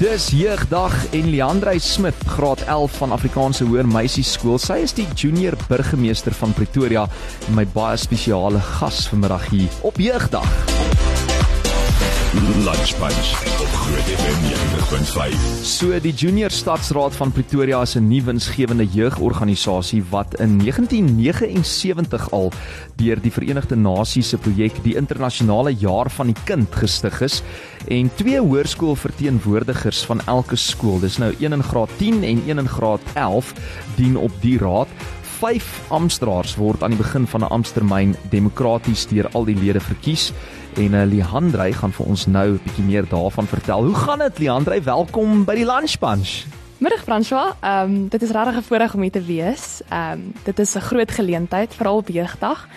Dis 0.00 0.30
jeugdag 0.32 0.94
en 1.12 1.30
Leandrey 1.30 1.78
Smit, 1.78 2.14
graad 2.26 2.60
11 2.60 2.96
van 2.96 3.12
Afrikaanse 3.12 3.66
Hoër 3.68 3.84
Meisieskool. 3.84 4.56
Sy 4.56 4.78
is 4.86 4.96
die 4.96 5.04
junior 5.12 5.58
burgemeester 5.68 6.32
van 6.40 6.56
Pretoria 6.56 7.04
en 7.50 7.58
my 7.58 7.66
baie 7.74 8.00
spesiale 8.00 8.64
gas 8.78 9.04
vanmiddag 9.12 9.50
hier 9.52 9.80
op 9.84 10.00
jeugdag. 10.00 10.99
Lunch 12.32 12.94
Bunch 12.98 13.30
op 13.60 13.66
Groot 13.66 14.06
FM 14.06 14.38
90.5. 14.46 15.64
So 15.66 15.98
die 16.00 16.12
Junior 16.12 16.50
Stadsraad 16.50 17.16
van 17.16 17.32
Pretoria 17.32 17.80
is 17.82 17.96
'n 17.96 18.06
nuwe 18.08 18.24
winsgewende 18.24 18.86
jeugorganisasie 18.86 20.04
wat 20.10 20.34
in 20.38 20.56
1979 20.56 22.30
al 22.30 22.52
deur 22.94 23.20
die 23.20 23.32
Verenigde 23.32 23.76
Nasies 23.76 24.28
se 24.28 24.38
projek 24.38 24.82
die 24.82 24.94
internasionale 24.94 25.74
jaar 25.74 26.10
van 26.10 26.26
die 26.26 26.36
kind 26.44 26.74
gestig 26.74 27.20
is 27.20 27.42
en 27.88 28.10
twee 28.14 28.40
hoërskoolverteenwoordigers 28.40 30.04
van 30.04 30.20
elke 30.26 30.56
skool, 30.56 31.00
dis 31.00 31.18
nou 31.18 31.34
een 31.38 31.52
in 31.52 31.62
graad 31.62 31.90
10 31.96 32.22
en 32.22 32.42
een 32.46 32.58
in 32.58 32.68
graad 32.68 33.00
11, 33.14 33.54
dien 33.96 34.16
op 34.16 34.32
die 34.40 34.58
raad. 34.58 34.88
Vyf 35.40 35.68
amptdraers 35.88 36.52
word 36.60 36.82
aan 36.84 36.92
die 36.92 37.00
begin 37.00 37.24
van 37.26 37.40
'n 37.40 37.48
ampttermyn 37.48 38.10
demokraties 38.28 39.06
deur 39.08 39.24
al 39.32 39.44
die 39.48 39.56
lede 39.56 39.80
verkies 39.80 40.32
en 40.76 40.92
uh, 40.92 41.04
Leandrey 41.08 41.72
gaan 41.72 41.92
vir 41.92 42.06
ons 42.06 42.26
nou 42.26 42.48
'n 42.52 42.60
bietjie 42.64 42.84
meer 42.84 43.08
daarvan 43.08 43.46
vertel. 43.46 43.84
Hoe 43.84 43.94
gaan 43.94 44.18
dit 44.18 44.38
Leandrey? 44.38 44.82
Welkom 44.82 45.44
by 45.44 45.54
die 45.54 45.64
Lunch 45.64 45.96
Bunch. 45.98 46.44
Middag 46.78 47.04
François. 47.04 47.56
Ehm 47.60 47.90
um, 47.90 48.08
dit 48.08 48.22
is 48.22 48.30
regtig 48.30 48.56
'n 48.56 48.68
voorreg 48.68 48.94
om 48.94 49.00
hier 49.00 49.10
te 49.10 49.24
wees. 49.24 49.80
Ehm 49.88 50.12
um, 50.12 50.32
dit 50.44 50.58
is 50.58 50.74
'n 50.76 50.80
groot 50.80 51.10
geleentheid 51.10 51.74
veral 51.74 51.96
op 51.96 52.08
jeugdag. 52.08 52.68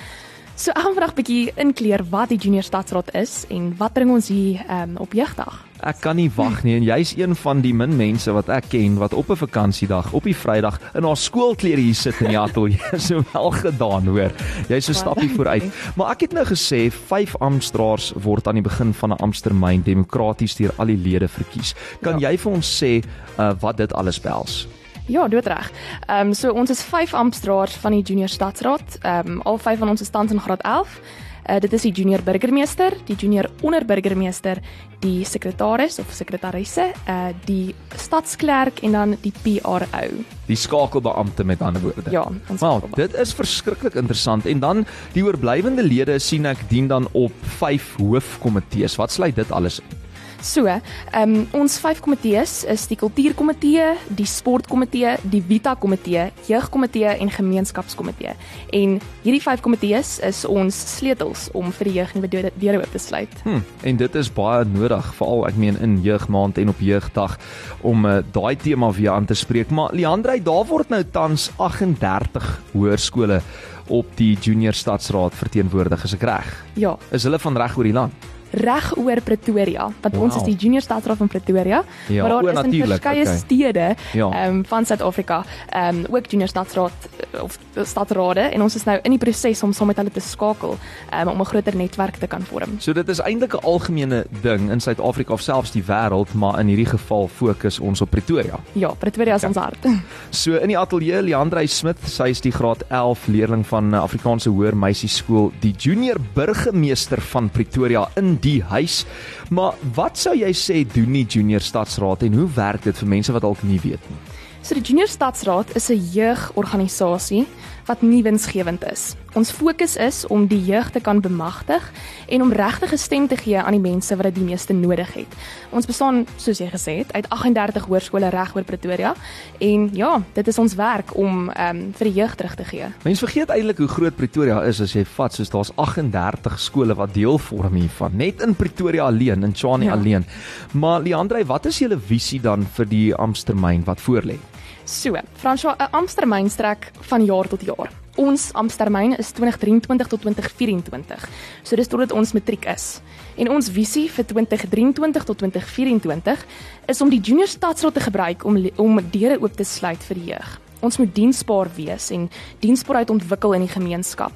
So 0.55 0.71
ek 0.71 0.77
gaan 0.77 0.93
vandag 0.93 1.13
bietjie 1.13 1.51
inkleer 1.55 2.05
wat 2.09 2.29
die 2.29 2.37
Junior 2.37 2.63
Stadsraad 2.63 3.13
is 3.13 3.45
en 3.49 3.75
wat 3.77 3.93
bring 3.93 4.11
ons 4.11 4.27
hier 4.27 4.63
ehm 4.67 4.89
um, 4.89 4.97
op 4.97 5.13
jeugdag. 5.13 5.65
Ek 5.83 5.99
kan 5.99 6.15
nie 6.15 6.29
wag 6.31 6.61
nie 6.63 6.77
en 6.77 6.85
jy's 6.87 7.11
een 7.19 7.35
van 7.35 7.59
die 7.63 7.73
min 7.75 7.97
mense 7.99 8.31
wat 8.31 8.47
ek 8.53 8.69
ken 8.71 8.95
wat 9.01 9.13
op 9.13 9.31
'n 9.31 9.35
vakansiedag 9.35 10.13
op 10.13 10.23
die 10.23 10.35
Vrydag 10.35 10.79
in 10.95 11.03
haar 11.03 11.17
skoolklere 11.17 11.81
hier 11.81 11.95
sit 11.95 12.21
in 12.21 12.31
die 12.31 12.39
ateljee. 12.39 12.79
so 13.07 13.23
wel 13.33 13.51
gedaan, 13.51 14.07
hoor. 14.07 14.31
Jy's 14.69 14.89
'n 14.89 14.93
stappie 14.93 15.29
vooruit. 15.35 15.63
Maar 15.95 16.11
ek 16.11 16.21
het 16.21 16.33
nou 16.33 16.45
gesê 16.45 16.91
vyf 16.91 17.35
amptdraers 17.39 18.13
word 18.15 18.47
aan 18.47 18.55
die 18.55 18.69
begin 18.69 18.93
van 18.93 19.11
'n 19.11 19.19
ampttermyn 19.19 19.83
demokraties 19.83 20.55
deur 20.55 20.71
al 20.77 20.85
die 20.85 20.97
lede 20.97 21.27
verkies. 21.27 21.75
Kan 22.01 22.19
ja. 22.19 22.29
jy 22.29 22.37
vir 22.37 22.51
ons 22.51 22.83
sê 22.83 23.03
uh, 23.39 23.51
wat 23.59 23.77
dit 23.77 23.93
alles 23.93 24.19
behels? 24.19 24.67
Ja, 25.05 25.27
dit 25.27 25.45
reg. 25.45 25.71
Ehm 26.07 26.27
um, 26.27 26.33
so 26.33 26.51
ons 26.51 26.69
is 26.69 26.83
vyf 26.83 27.13
amptdraers 27.13 27.75
van 27.83 27.91
die 27.91 28.01
Junior 28.01 28.29
Stadsraad. 28.29 28.97
Ehm 29.01 29.27
um, 29.27 29.41
al 29.41 29.57
vyf 29.57 29.79
van 29.79 29.89
ons 29.89 30.01
is 30.01 30.09
tans 30.09 30.31
in 30.31 30.39
graad 30.39 30.61
11. 30.61 30.99
Uh, 31.43 31.57
dit 31.59 31.73
is 31.75 31.83
die 31.83 31.91
junior 31.91 32.21
burgemeester, 32.23 32.93
die 33.03 33.17
junior 33.19 33.49
onderburgemeester, 33.67 34.61
die 35.03 35.25
sekretaris 35.27 35.97
of 35.99 36.13
sekretarisse, 36.15 36.85
uh, 37.11 37.33
die 37.43 37.73
stadsklerk 37.99 38.79
en 38.87 38.95
dan 38.95 39.15
die 39.25 39.33
PRO. 39.43 40.23
Die 40.47 40.55
skakelbeampte 40.55 41.43
met 41.43 41.61
ander 41.61 41.83
woorde. 41.83 42.13
Ja, 42.15 42.23
ons 42.47 42.63
well, 42.63 42.79
dit 42.95 43.17
is 43.19 43.35
verskriklik 43.35 43.99
interessant 43.99 44.47
en 44.47 44.63
dan 44.63 44.85
die 45.17 45.25
oorblywende 45.27 45.83
lede 45.83 46.15
sien 46.23 46.47
ek 46.47 46.63
dien 46.71 46.87
dan 46.87 47.11
op 47.11 47.35
5 47.59 47.97
hoofkomitees. 47.99 48.95
Wat 48.95 49.11
sluit 49.11 49.35
dit 49.35 49.51
alles 49.51 49.81
in? 49.83 50.02
So, 50.43 50.67
ehm 50.67 50.81
um, 51.23 51.45
ons 51.55 51.77
vyf 51.79 52.01
komitees 52.03 52.65
is 52.67 52.83
die 52.91 52.97
kultuurkomitee, 52.99 53.85
die 54.11 54.25
sportkomitee, 54.27 55.13
die 55.31 55.39
Vita 55.47 55.71
komitee, 55.79 56.25
jeugkomitee 56.49 57.13
en 57.23 57.31
gemeenskapskomitee. 57.31 58.33
En 58.75 58.97
hierdie 59.23 59.39
vyf 59.39 59.63
komitees 59.63 60.17
is 60.27 60.41
ons 60.43 60.75
sleutels 60.97 61.45
om 61.55 61.71
vir 61.77 61.87
die 61.87 61.95
jeug 62.01 62.11
nuwe 62.17 62.31
deure 62.59 62.81
oop 62.81 62.91
te 62.91 62.99
sluit. 62.99 63.39
Hm, 63.45 63.63
en 63.87 64.01
dit 64.03 64.19
is 64.19 64.31
baie 64.35 64.67
nodig, 64.67 65.13
veral 65.15 65.47
ek 65.47 65.63
meen 65.63 65.79
in 65.79 65.95
jeugmaand 66.03 66.59
en 66.59 66.75
op 66.75 66.83
jeugdag 66.83 67.37
om 67.79 68.03
uh, 68.03 68.19
daai 68.35 68.59
tema 68.59 68.91
weer 68.91 69.15
aan 69.15 69.31
te 69.31 69.39
spreek. 69.39 69.71
Maar 69.71 69.95
Leandrey, 69.95 70.43
daar 70.43 70.67
word 70.67 70.91
nou 70.91 71.03
tans 71.15 71.53
38 71.55 72.51
hoërskole 72.75 73.39
op 73.87 74.11
die 74.19 74.33
Junior 74.35 74.75
Stadsraad 74.75 75.39
verteenwoordig, 75.39 76.03
is 76.03 76.19
ek 76.19 76.27
reg? 76.27 76.53
Ja. 76.75 76.97
Is 77.15 77.23
hulle 77.23 77.39
van 77.39 77.63
reg 77.63 77.79
oor 77.79 77.87
die 77.87 77.95
land? 77.95 78.31
Reg 78.53 78.91
oor 78.97 79.21
Pretoria. 79.21 79.89
Want 80.01 80.15
wow. 80.15 80.23
ons 80.23 80.35
is 80.35 80.45
die 80.47 80.55
Junior 80.55 80.81
Stadsraad 80.81 81.17
van 81.17 81.27
Pretoria, 81.27 81.83
ja, 82.07 82.21
maar 82.21 82.29
daar 82.29 82.51
is 82.53 82.73
in 82.73 82.85
verskeie 82.85 83.25
okay. 83.25 83.37
stede 83.37 83.95
ja. 84.13 84.47
um, 84.47 84.63
van 84.65 84.85
Suid-Afrika, 84.85 85.43
ehm 85.69 86.03
um, 86.03 86.15
ook 86.15 86.29
Junior 86.29 86.49
Stadsraad 86.49 87.09
eh, 87.31 87.43
of 87.43 87.57
stadsrade 87.83 88.41
en 88.53 88.61
ons 88.61 88.75
is 88.75 88.85
nou 88.85 88.97
in 89.03 89.15
die 89.15 89.19
proses 89.19 89.63
om 89.63 89.73
saam 89.73 89.89
met 89.89 89.97
hulle 89.97 90.13
te 90.13 90.21
skakel 90.23 90.77
um, 90.77 91.27
om 91.27 91.41
'n 91.41 91.45
groter 91.45 91.75
netwerk 91.75 92.15
te 92.21 92.27
kan 92.27 92.41
vorm. 92.41 92.79
So 92.79 92.93
dit 92.93 93.09
is 93.09 93.19
eintlik 93.19 93.53
'n 93.53 93.63
algemene 93.63 94.25
ding 94.41 94.71
in 94.71 94.79
Suid-Afrika 94.79 95.33
of 95.33 95.41
selfs 95.41 95.71
die 95.71 95.83
wêreld, 95.83 96.33
maar 96.33 96.59
in 96.59 96.67
hierdie 96.67 96.89
geval 96.89 97.27
fokus 97.27 97.79
ons 97.79 98.01
op 98.01 98.09
Pretoria. 98.09 98.59
Ja, 98.73 98.93
Pretoria 98.93 99.35
is 99.35 99.43
okay. 99.43 99.49
ons 99.49 99.57
hart. 99.57 99.85
So 100.29 100.55
in 100.55 100.67
die 100.67 100.77
ateljee 100.77 101.21
Leandrey 101.21 101.65
Smit, 101.65 101.97
sy 102.09 102.29
is 102.29 102.41
die 102.41 102.51
graad 102.51 102.83
11 102.89 103.27
leerling 103.27 103.65
van 103.67 103.93
Afrikaanse 103.93 104.49
Hoër 104.49 104.75
Meisieskool, 104.75 105.51
die 105.59 105.73
junior 105.77 106.17
burgemeester 106.33 107.21
van 107.21 107.49
Pretoria 107.49 108.07
in 108.19 108.37
die 108.43 108.59
huis. 108.73 109.03
Maar 109.49 109.79
wat 109.95 110.19
sou 110.19 110.35
jy 110.37 110.51
sê 110.57 110.83
doen 110.87 111.15
die 111.15 111.25
Junior 111.25 111.63
Stadsraad 111.63 112.27
en 112.27 112.37
hoe 112.39 112.49
werk 112.55 112.85
dit 112.87 113.01
vir 113.01 113.11
mense 113.17 113.35
wat 113.35 113.45
dalk 113.45 113.63
nie 113.67 113.79
weet 113.83 114.11
nie? 114.11 114.21
So 114.63 114.77
die 114.77 114.81
Junior 114.81 115.09
Stadsraad 115.11 115.75
is 115.75 115.89
'n 115.89 115.99
jeugorganisasie 116.13 117.45
wat 117.85 118.01
nie 118.01 118.23
winsgewend 118.23 118.83
is. 118.91 119.15
Ons 119.33 119.51
fokus 119.51 119.95
is 119.95 120.27
om 120.27 120.45
die 120.47 120.61
jeug 120.63 120.89
te 120.93 121.01
kan 121.01 121.19
bemagtig 121.19 121.91
en 122.29 122.41
om 122.41 122.51
regtig 122.53 122.93
'n 122.93 122.97
stem 122.97 123.27
te 123.27 123.35
gee 123.35 123.59
aan 123.59 123.71
die 123.71 123.91
mense 123.91 124.15
wat 124.15 124.23
dit 124.23 124.35
die 124.35 124.43
meeste 124.43 124.73
nodig 124.73 125.13
het. 125.13 125.27
Ons 125.69 125.85
bestaan, 125.85 126.25
soos 126.37 126.57
jy 126.57 126.69
gesê 126.69 126.97
het, 126.97 127.11
uit 127.13 127.29
38 127.29 127.85
hoërskole 127.85 128.29
reg 128.29 128.55
oor 128.55 128.63
Pretoria 128.63 129.13
en 129.59 129.89
ja, 129.93 130.21
dit 130.33 130.47
is 130.47 130.57
ons 130.57 130.75
werk 130.75 131.17
om 131.17 131.49
ehm 131.49 131.75
um, 131.75 131.93
vir 131.93 132.07
die 132.07 132.13
jeug 132.13 132.35
terug 132.35 132.55
te 132.55 132.63
gee. 132.63 132.85
Mense 133.03 133.25
vergeet 133.25 133.49
eintlik 133.49 133.77
hoe 133.77 133.87
groot 133.87 134.15
Pretoria 134.15 134.63
is 134.63 134.81
as 134.81 134.93
jy 134.93 135.05
vat 135.05 135.33
soos 135.33 135.49
daar's 135.49 135.71
38 135.75 136.59
skole 136.59 136.95
wat 136.95 137.13
deel 137.13 137.37
vorm 137.37 137.75
hiervan, 137.75 138.11
net 138.15 138.41
in 138.41 138.55
Pretoria 138.55 139.03
alleen, 139.03 139.43
in 139.43 139.51
Tshwane 139.51 139.85
ja. 139.85 139.91
alleen. 139.91 140.25
Maar 140.71 141.01
Leandrey, 141.01 141.45
wat 141.45 141.65
is 141.65 141.79
julle 141.79 141.99
visie 141.99 142.41
dan 142.41 142.67
vir 142.73 142.85
die 142.85 143.15
ampstermyn 143.15 143.83
wat 143.83 143.99
voorlê? 143.99 144.39
So, 144.85 145.15
François, 145.33 145.75
'n 145.77 145.91
ampstermyn 145.91 146.49
strek 146.49 146.91
van 146.99 147.25
jaar 147.25 147.47
tot 147.47 147.61
jaar. 147.61 147.91
Ons 148.15 148.53
ampstermyn 148.53 149.17
is 149.17 149.31
2023 149.31 150.07
tot 150.07 150.21
2024. 150.21 151.29
So 151.63 151.75
dis 151.75 151.87
totdat 151.87 152.11
ons 152.11 152.33
matriek 152.33 152.65
is. 152.65 153.01
En 153.35 153.49
ons 153.49 153.69
visie 153.69 154.11
vir 154.11 154.25
2023 154.25 155.23
tot 155.23 155.37
2024 155.37 156.45
is 156.85 157.01
om 157.01 157.09
die 157.09 157.19
junior 157.19 157.47
stadsraad 157.47 157.93
te 157.93 157.99
gebruik 157.99 158.45
om 158.45 158.69
om 158.75 158.99
deure 159.11 159.41
oop 159.41 159.55
te 159.55 159.63
sluit 159.63 160.03
vir 160.03 160.15
die 160.15 160.25
jeug. 160.25 160.59
Ons 160.81 160.97
moet 160.97 161.15
diensbaar 161.15 161.69
wees 161.75 162.11
en 162.11 162.29
diensbaarheid 162.59 163.09
ontwikkel 163.09 163.53
in 163.53 163.61
die 163.61 163.73
gemeenskap. 163.73 164.31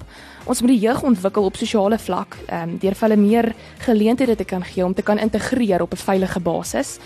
Ons 0.45 0.61
moet 0.61 0.71
die 0.71 0.79
jeug 0.79 1.03
ontwikkel 1.03 1.43
op 1.43 1.55
sosiale 1.55 1.97
vlak, 1.97 2.37
ehm 2.47 2.69
um, 2.69 2.77
deur 2.77 2.95
hulle 2.99 3.15
meer 3.15 3.53
geleenthede 3.79 4.35
te 4.35 4.45
kan 4.45 4.63
gee 4.63 4.85
om 4.85 4.93
te 4.93 5.03
kan 5.03 5.19
integreer 5.19 5.81
op 5.81 5.91
'n 5.93 5.97
veilige 5.97 6.39
basis 6.39 6.99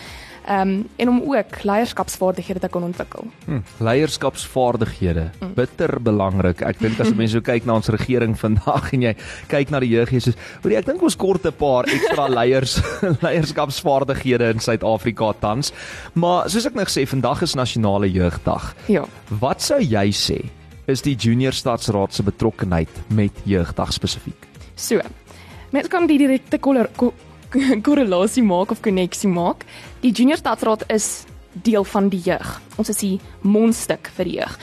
ehm 0.46 0.70
um, 0.70 0.88
en 0.96 1.10
om 1.10 1.22
ook 1.34 1.64
leierskapsvaardighede 1.64 2.60
te 2.60 2.68
kan 2.68 2.84
ontwikkel. 2.84 3.28
Hm, 3.46 3.60
leierskapsvaardighede, 3.78 5.30
hm. 5.40 5.54
bitter 5.56 6.02
belangrik. 6.02 6.62
Ek 6.62 6.80
dink 6.80 7.00
as 7.00 7.14
mense 7.14 7.38
so 7.38 7.42
kyk 7.46 7.66
na 7.66 7.76
ons 7.78 7.92
regering 7.94 8.34
vandag 8.40 8.92
en 8.94 9.02
jy 9.02 9.16
kyk 9.52 9.70
na 9.70 9.80
die 9.80 9.92
jeug, 9.94 10.12
jy 10.12 10.20
sê, 10.20 10.34
"Hoerie, 10.64 10.78
ek 10.78 10.86
dink 10.86 11.02
ons 11.02 11.16
kort 11.16 11.46
'n 11.46 11.54
paar 11.54 11.86
ekstra 11.86 12.28
leiers 12.38 12.82
leierskapsvaardighede 13.22 14.50
in 14.50 14.60
Suid-Afrika 14.60 15.34
tans." 15.40 15.72
Maar 16.14 16.50
soos 16.50 16.66
ek 16.66 16.76
nou 16.76 16.86
gesê, 16.86 17.06
vandag 17.08 17.42
is 17.42 17.56
nasionale 17.56 18.12
jeugdag. 18.12 18.76
Ja. 18.88 19.06
Wat 19.30 19.62
sou 19.62 19.80
jy 19.80 20.10
sê 20.12 20.42
is 20.88 21.02
die 21.02 21.16
junior 21.16 21.54
stadsraad 21.54 22.14
se 22.14 22.24
betrokkeheid 22.24 22.90
met 23.10 23.32
jeugdag 23.46 23.94
spesifiek? 23.94 24.48
So. 24.76 25.02
Mens 25.72 25.88
kan 25.88 26.08
die 26.08 26.18
direkte 26.20 26.58
kolor 26.60 26.90
korrelasie 27.86 28.44
maak 28.44 28.72
of 28.72 28.82
koneksie 28.82 29.30
maak. 29.30 29.66
Die 30.02 30.12
junior 30.12 30.40
stadsraad 30.40 30.88
is 30.92 31.26
deel 31.52 31.84
van 31.84 32.10
die 32.10 32.22
jeug. 32.24 32.62
Ons 32.80 32.90
is 32.94 33.02
die 33.04 33.18
mondstuk 33.42 34.12
vir 34.16 34.30
die 34.30 34.38
jeug. 34.40 34.58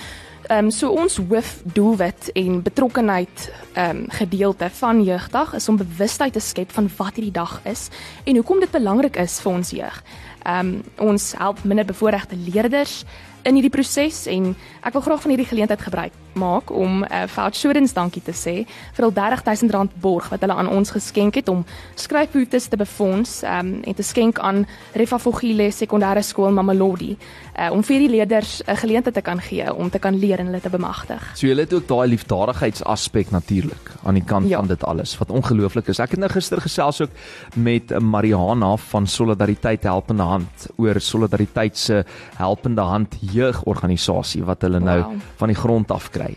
Ehm 0.48 0.64
um, 0.64 0.70
so 0.72 0.88
ons 0.96 1.18
hoofdoelwit 1.20 2.30
en 2.40 2.62
betrokkenheid 2.64 3.50
ehm 3.74 3.96
um, 3.96 4.04
gedeelte 4.16 4.70
van 4.78 5.02
jeugdag 5.04 5.52
is 5.54 5.68
om 5.68 5.76
bewustheid 5.76 6.32
te 6.32 6.40
skep 6.40 6.72
van 6.72 6.88
wat 6.96 7.18
hierdie 7.20 7.34
dag 7.36 7.60
is 7.68 7.88
en 8.24 8.40
hoekom 8.40 8.60
dit 8.60 8.70
belangrik 8.70 9.16
is 9.20 9.40
vir 9.44 9.52
ons 9.52 9.70
jeug. 9.70 10.02
Ehm 10.44 10.68
um, 10.68 11.10
ons 11.10 11.34
help 11.36 11.64
minderbevoorregte 11.64 12.36
leerders 12.36 13.04
in 13.42 13.54
hierdie 13.54 13.74
proses 13.76 14.24
en 14.26 14.54
ek 14.80 14.96
wil 14.96 15.04
graag 15.04 15.20
van 15.20 15.36
hierdie 15.36 15.50
geleentheid 15.52 15.84
gebruik 15.84 16.16
maak 16.38 16.70
om 16.70 17.00
'n 17.00 17.04
uh, 17.04 17.22
eh, 17.22 17.28
vouchers 17.28 17.92
dankie 17.92 18.22
te 18.22 18.32
sê 18.32 18.66
vir 18.94 19.04
al 19.04 19.12
R30000 19.12 20.00
borg 20.00 20.28
wat 20.28 20.40
hulle 20.40 20.54
aan 20.54 20.68
ons 20.68 20.90
geskenk 20.90 21.34
het 21.34 21.48
om 21.48 21.64
skryfboetes 21.94 22.68
te 22.68 22.76
befonds 22.76 23.42
um, 23.42 23.80
en 23.84 23.94
te 23.94 24.02
skenk 24.02 24.38
aan 24.38 24.66
Refafogile 24.94 25.70
Sekondêre 25.70 26.22
Skool 26.22 26.52
Mamelodi 26.52 27.16
uh, 27.58 27.70
om 27.72 27.82
vir 27.82 27.98
die 27.98 28.08
leerders 28.08 28.62
'n 28.62 28.70
uh, 28.70 28.76
geleentheid 28.76 29.14
te 29.14 29.22
kan 29.22 29.40
gee 29.40 29.74
om 29.74 29.90
te 29.90 29.98
kan 29.98 30.18
leer 30.18 30.38
en 30.38 30.46
hulle 30.46 30.60
te 30.60 30.70
bemagtig. 30.70 31.22
So 31.34 31.46
julle 31.46 31.60
het 31.60 31.72
ook 31.72 31.88
daai 31.88 32.08
liefdadigheidsaspek 32.08 33.30
natuurlik 33.30 33.90
aan 34.04 34.14
die 34.14 34.24
kant 34.24 34.48
ja. 34.48 34.58
van 34.58 34.66
dit 34.66 34.84
alles 34.84 35.18
wat 35.18 35.30
ongelooflik 35.30 35.88
is. 35.88 35.98
Ek 35.98 36.10
het 36.10 36.20
nou 36.20 36.30
gister 36.30 36.60
gesels 36.60 37.00
ook 37.00 37.10
met 37.54 38.00
Mariana 38.00 38.76
van 38.76 39.06
Solidariteit 39.06 39.82
Helpende 39.82 40.38
koerant 40.38 40.68
oor 40.78 41.00
Solidariteit 41.00 41.76
se 41.76 42.04
helpende 42.38 42.82
hand 42.82 43.16
jeugorganisasie 43.20 44.44
wat 44.44 44.62
hulle 44.62 44.80
nou 44.80 44.98
Wow. 44.98 45.14
van 45.36 45.48
die 45.48 45.56
grond 45.56 45.90
af 45.90 46.10
kry. 46.10 46.27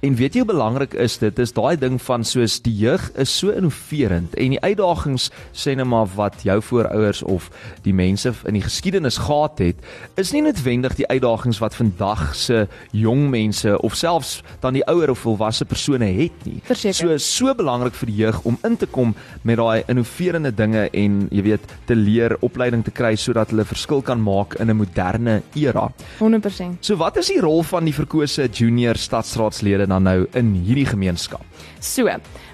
En 0.00 0.14
weet 0.16 0.34
jy 0.34 0.44
hoe 0.44 0.52
belangrik 0.52 0.94
is 0.94 1.18
dit? 1.18 1.38
Is 1.38 1.52
daai 1.52 1.76
ding 1.76 1.98
van 2.02 2.24
soos 2.24 2.60
die 2.64 2.74
jeug 2.76 3.10
is 3.20 3.32
so 3.38 3.50
innoverend 3.50 4.34
en 4.34 4.54
die 4.54 4.60
uitdagings 4.60 5.30
sê 5.52 5.74
net 5.76 5.86
maar 5.86 6.08
wat 6.16 6.42
jou 6.46 6.58
voorouers 6.62 7.22
of 7.22 7.50
die 7.84 7.94
mense 7.94 8.32
in 8.48 8.56
die 8.56 8.64
geskiedenis 8.64 9.18
gehad 9.20 9.58
het, 9.58 9.76
is 10.20 10.32
nie 10.32 10.42
noodwendig 10.44 10.96
die 10.98 11.08
uitdagings 11.08 11.60
wat 11.60 11.76
vandag 11.76 12.34
se 12.36 12.66
jong 12.96 13.28
mense 13.30 13.76
of 13.84 13.96
selfs 13.98 14.40
dan 14.60 14.78
die 14.78 14.84
ouer 14.88 15.10
of 15.10 15.22
volwasse 15.24 15.64
persone 15.64 16.08
het 16.16 16.46
nie. 16.48 16.60
Verseker. 16.64 17.18
So 17.18 17.18
so 17.18 17.54
belangrik 17.54 17.96
vir 18.00 18.10
die 18.10 18.18
jeug 18.22 18.40
om 18.48 18.58
in 18.66 18.76
te 18.80 18.86
kom 18.86 19.14
met 19.42 19.60
daai 19.60 19.84
innoverende 19.90 20.52
dinge 20.54 20.86
en 20.96 21.20
jy 21.30 21.44
weet 21.50 21.76
te 21.88 21.96
leer 21.98 22.36
opleiding 22.46 22.84
te 22.86 22.94
kry 22.94 23.14
sodat 23.20 23.52
hulle 23.52 23.66
verskil 23.68 24.02
kan 24.02 24.20
maak 24.22 24.56
in 24.60 24.70
'n 24.70 24.76
moderne 24.76 25.42
era. 25.54 25.90
100%. 26.18 26.84
So 26.84 26.96
wat 26.96 27.16
is 27.16 27.28
die 27.28 27.40
rol 27.40 27.62
van 27.62 27.84
die 27.84 27.94
verkose 27.94 28.48
junior 28.48 28.96
stadsraadslede 29.30 29.86
dan 29.86 30.02
nou 30.02 30.26
in 30.34 30.54
hierdie 30.54 30.86
gemeenskap? 30.86 31.44
So, 31.80 32.10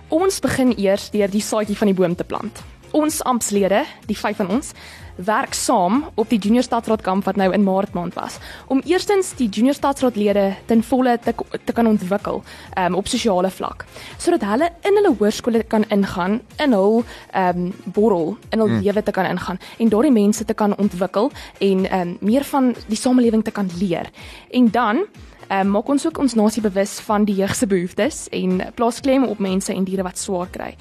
ons 0.09 0.41
begin 0.41 0.75
eers 0.77 1.11
deur 1.11 1.31
die 1.33 1.43
saadjie 1.43 1.77
van 1.77 1.91
die 1.91 1.97
boom 1.97 2.15
te 2.15 2.25
plant. 2.25 2.63
Ons 2.95 3.23
amptslede, 3.25 3.85
die 4.07 4.17
vyf 4.17 4.39
van 4.39 4.53
ons, 4.59 4.73
werk 5.17 5.55
saam 5.57 6.03
op 6.21 6.29
die 6.29 6.39
junior 6.39 6.65
stadsraadkamp 6.65 7.25
wat 7.25 7.39
nou 7.41 7.49
in 7.57 7.65
Maart 7.65 7.95
maand 7.97 8.15
was 8.15 8.37
om 8.69 8.83
eerstens 8.85 9.31
die 9.39 9.49
junior 9.49 9.75
stadsraadlede 9.75 10.51
ten 10.69 10.83
volle 10.85 11.15
te, 11.25 11.33
te 11.65 11.73
kan 11.73 11.89
ontwikkel 11.89 12.43
um, 12.77 12.99
op 13.01 13.09
sosiale 13.09 13.49
vlak 13.51 13.87
sodat 14.19 14.45
hulle 14.45 14.69
in 14.85 15.01
hulle 15.01 15.15
hoërskole 15.17 15.63
kan 15.73 15.87
ingaan 15.89 16.43
in 16.61 16.77
hul 16.77 17.01
um, 17.33 17.71
borrel 17.97 18.35
in 18.51 18.61
hul 18.61 18.75
mm. 18.75 18.83
lewe 18.85 19.03
te 19.03 19.17
kan 19.17 19.31
ingaan 19.31 19.61
en 19.79 19.95
daardie 19.95 20.13
mense 20.13 20.45
te 20.45 20.55
kan 20.55 20.77
ontwikkel 20.77 21.33
en 21.65 21.89
um, 22.01 22.17
meer 22.21 22.45
van 22.53 22.75
die 22.91 23.01
samelewing 23.01 23.45
te 23.45 23.57
kan 23.57 23.73
leer 23.81 24.13
en 24.53 24.69
dan 24.71 25.07
Um, 25.47 25.69
maak 25.71 25.89
ons 25.89 26.07
ook 26.07 26.19
ons 26.19 26.35
nasie 26.35 26.63
bewus 26.63 26.99
van 27.07 27.25
die 27.25 27.35
jeug 27.39 27.55
se 27.55 27.67
behoeftes 27.71 28.25
en 28.35 28.63
plaas 28.75 29.01
klem 29.01 29.25
op 29.25 29.39
mense 29.39 29.71
en 29.73 29.85
diere 29.87 30.03
wat 30.03 30.19
swaar 30.19 30.49
kry. 30.51 30.73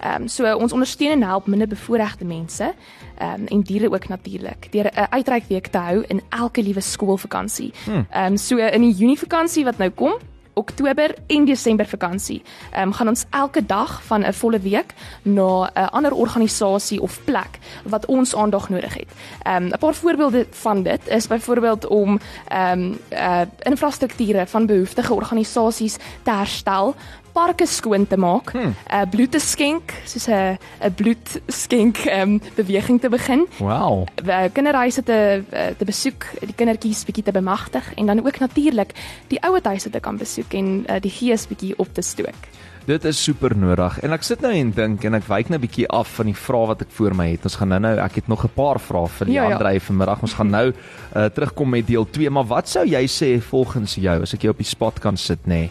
Ehm 0.00 0.22
um, 0.22 0.28
so 0.28 0.48
ons 0.56 0.72
ondersteun 0.72 1.20
en 1.20 1.22
help 1.28 1.46
minder 1.46 1.68
bevoorregte 1.68 2.24
mense 2.24 2.72
ehm 3.16 3.40
um, 3.40 3.46
en 3.46 3.62
diere 3.62 3.90
ook 3.92 4.08
natuurlik 4.08 4.68
deur 4.72 4.90
'n 4.92 5.06
uitreikweek 5.10 5.66
te 5.66 5.78
hou 5.78 6.04
in 6.08 6.20
elke 6.28 6.62
liewe 6.62 6.80
skoolvakansie. 6.80 7.72
Ehm 7.86 8.32
um, 8.32 8.36
so 8.36 8.56
in 8.56 8.80
die 8.80 8.92
Junie 8.92 9.18
vakansie 9.18 9.64
wat 9.64 9.78
nou 9.78 9.90
kom, 9.90 10.12
Oktober 10.60 11.14
en 11.26 11.44
Desember 11.44 11.86
vakansie. 11.86 12.42
Ehm 12.72 12.82
um, 12.82 12.92
gaan 12.92 13.08
ons 13.08 13.24
elke 13.30 13.66
dag 13.66 14.02
van 14.02 14.20
'n 14.26 14.32
volle 14.32 14.60
week 14.60 14.94
na 15.22 15.70
'n 15.74 15.90
ander 15.96 16.14
organisasie 16.14 17.00
of 17.00 17.20
plek 17.24 17.58
wat 17.84 18.06
ons 18.06 18.36
aandag 18.36 18.68
nodig 18.68 18.94
het. 18.94 19.10
Ehm 19.42 19.62
um, 19.62 19.68
'n 19.72 19.78
paar 19.78 19.94
voorbeelde 19.94 20.46
van 20.50 20.82
dit 20.82 21.08
is 21.08 21.26
byvoorbeeld 21.26 21.86
om 21.86 22.20
ehm 22.48 22.80
um, 22.80 22.98
uh 23.12 23.40
infrastrukture 23.62 24.46
van 24.46 24.66
behoeftige 24.66 25.14
organisasies 25.14 25.96
te 26.22 26.30
herstel 26.30 26.94
parke 27.40 27.66
skoon 27.66 28.06
te 28.06 28.18
maak, 28.20 28.52
hmm. 28.52 28.74
uh, 28.92 29.02
bloed 29.10 29.32
te 29.36 29.40
skenk, 29.40 29.94
soos 30.08 30.28
'n 30.28 30.58
'n 30.84 30.94
bloedskenk 31.00 32.04
ehm 32.06 32.36
um, 32.36 32.40
beweging 32.56 33.00
te 33.00 33.08
begin, 33.08 33.46
Wow. 33.58 34.06
uh, 34.26 34.48
kinderhuise 34.52 35.02
te 35.02 35.18
uh, 35.42 35.70
te 35.78 35.84
besoek, 35.84 36.26
die 36.40 36.56
kindertjies 36.56 37.04
bietjie 37.08 37.24
te 37.24 37.32
bemagtig 37.32 37.94
en 37.96 38.06
dan 38.06 38.24
ook 38.26 38.38
natuurlik 38.38 38.92
die 39.28 39.40
ouerhuise 39.40 39.90
te 39.90 40.00
kan 40.00 40.16
besoek 40.16 40.52
en 40.52 40.84
uh, 40.88 41.00
die 41.00 41.10
gees 41.10 41.46
bietjie 41.46 41.74
op 41.78 41.88
te 41.94 42.02
stook. 42.02 42.48
Dit 42.86 43.04
is 43.04 43.22
super 43.22 43.56
nodig. 43.56 44.00
En 44.00 44.12
ek 44.12 44.24
sit 44.24 44.40
nou 44.40 44.52
en 44.56 44.70
dink 44.74 45.04
en 45.04 45.14
ek 45.14 45.28
wyk 45.28 45.48
nou 45.48 45.58
'n 45.58 45.66
bietjie 45.66 45.88
af 45.88 46.08
van 46.16 46.26
die 46.26 46.34
vrae 46.34 46.66
wat 46.66 46.80
ek 46.82 46.90
voor 46.90 47.14
my 47.14 47.30
het. 47.30 47.44
Ons 47.44 47.56
gaan 47.56 47.68
nou-nou 47.68 47.96
ek 47.98 48.14
het 48.14 48.28
nog 48.28 48.44
'n 48.44 48.54
paar 48.54 48.80
vrae 48.80 49.08
vir 49.08 49.26
die 49.26 49.34
Ja, 49.34 49.48
ja. 49.48 49.56
ander 49.56 49.80
vanmiddag. 49.80 50.22
Ons 50.22 50.34
gaan 50.34 50.50
nou 50.50 50.72
uh, 50.72 51.24
terugkom 51.24 51.70
met 51.70 51.86
deel 51.86 52.04
2, 52.10 52.30
maar 52.30 52.46
wat 52.46 52.68
sou 52.68 52.84
jy 52.84 53.06
sê 53.06 53.40
volgens 53.40 53.94
jou 53.94 54.22
as 54.22 54.34
ek 54.34 54.42
jou 54.42 54.52
op 54.52 54.58
die 54.58 54.66
spot 54.66 54.98
kan 54.98 55.16
sit 55.16 55.46
nê? 55.46 55.48
Nee, 55.48 55.70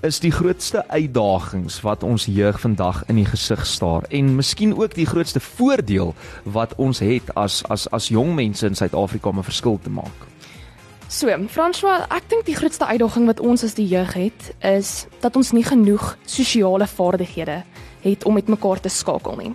is 0.00 0.20
die 0.20 0.30
grootste 0.30 0.88
uitdagings 0.88 1.80
wat 1.80 2.02
ons 2.02 2.24
jeug 2.24 2.60
vandag 2.60 3.02
in 3.06 3.18
die 3.18 3.26
gesig 3.26 3.66
staar 3.66 4.06
en 4.08 4.34
miskien 4.36 4.76
ook 4.76 4.94
die 4.94 5.06
grootste 5.06 5.40
voordeel 5.40 6.14
wat 6.42 6.74
ons 6.76 6.98
het 7.02 7.34
as 7.34 7.62
as 7.68 7.88
as 7.90 8.08
jong 8.08 8.34
mense 8.34 8.66
in 8.66 8.74
Suid-Afrika 8.74 9.28
om 9.28 9.38
'n 9.38 9.50
verskil 9.50 9.78
te 9.82 9.90
maak. 9.90 10.18
So, 11.08 11.26
François, 11.48 12.06
ek 12.10 12.28
dink 12.28 12.44
die 12.44 12.54
grootste 12.54 12.86
uitdaging 12.86 13.26
wat 13.26 13.40
ons 13.40 13.64
as 13.64 13.74
die 13.74 13.86
jeug 13.86 14.12
het, 14.12 14.54
is 14.60 15.06
dat 15.20 15.36
ons 15.36 15.52
nie 15.52 15.64
genoeg 15.64 16.16
sosiale 16.24 16.86
vaardighede 16.86 17.62
het 18.00 18.24
om 18.24 18.34
met 18.34 18.48
mekaar 18.48 18.80
te 18.80 18.88
skakel 18.88 19.36
nie. 19.36 19.52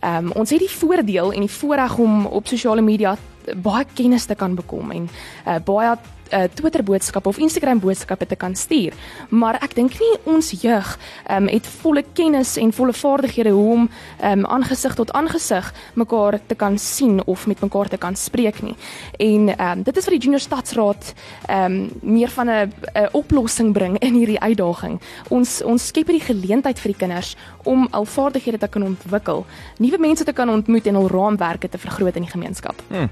Ehm 0.00 0.26
um, 0.26 0.32
ons 0.32 0.50
het 0.50 0.58
die 0.58 0.70
voordeel 0.70 1.32
en 1.32 1.40
die 1.40 1.50
voorreg 1.50 1.98
om 1.98 2.26
op 2.26 2.46
sosiale 2.46 2.80
media 2.82 3.16
baie 3.56 3.84
kennis 3.94 4.24
te 4.24 4.34
kan 4.34 4.54
bekom 4.54 4.90
en 4.90 5.08
uh, 5.46 5.56
baie 5.64 5.96
uh, 6.32 6.44
Twitter 6.54 6.82
boodskappe 6.82 7.28
of 7.28 7.38
Instagram 7.38 7.80
boodskappe 7.80 8.26
te 8.26 8.36
kan 8.36 8.54
stuur. 8.56 8.94
Maar 9.28 9.58
ek 9.62 9.74
dink 9.74 9.98
nie 10.00 10.12
ons 10.24 10.50
jeug 10.62 10.98
um, 11.30 11.48
het 11.48 11.66
volle 11.82 12.04
kennis 12.12 12.56
en 12.56 12.72
volle 12.72 12.92
vaardighede 12.92 13.50
hoe 13.54 13.72
om 13.72 13.88
um, 14.24 14.46
aangesig 14.46 14.94
tot 14.94 15.12
aangesig 15.12 15.72
mekaar 15.94 16.38
te 16.46 16.54
kan 16.54 16.78
sien 16.78 17.20
of 17.26 17.46
met 17.46 17.60
mekaar 17.60 17.88
te 17.88 17.96
kan 17.96 18.16
spreek 18.16 18.62
nie. 18.62 18.76
En 19.18 19.52
um, 19.54 19.82
dit 19.82 19.96
is 19.96 20.04
wat 20.04 20.16
die 20.16 20.22
Junior 20.22 20.40
Stadsraad 20.40 21.12
um, 21.50 21.90
meer 22.00 22.28
van 22.28 22.50
'n 22.50 22.72
oplossing 23.12 23.72
bring 23.72 23.98
in 23.98 24.14
hierdie 24.14 24.40
uitdaging. 24.40 25.00
Ons 25.28 25.62
ons 25.62 25.86
skep 25.86 26.06
hierdie 26.06 26.26
geleentheid 26.26 26.78
vir 26.78 26.92
die 26.92 26.98
kinders 26.98 27.36
om 27.64 27.88
al 27.90 28.04
vaardighede 28.04 28.58
te 28.58 28.68
kan 28.68 28.82
ontwikkel, 28.82 29.46
nuwe 29.78 29.98
mense 29.98 30.24
te 30.24 30.32
kan 30.32 30.48
ontmoet 30.48 30.86
en 30.86 30.94
hul 30.94 31.08
raamwerke 31.08 31.68
te 31.68 31.78
vergroot 31.78 32.16
in 32.16 32.26
die 32.26 32.30
gemeenskap. 32.30 32.82
Hmm. 32.88 33.10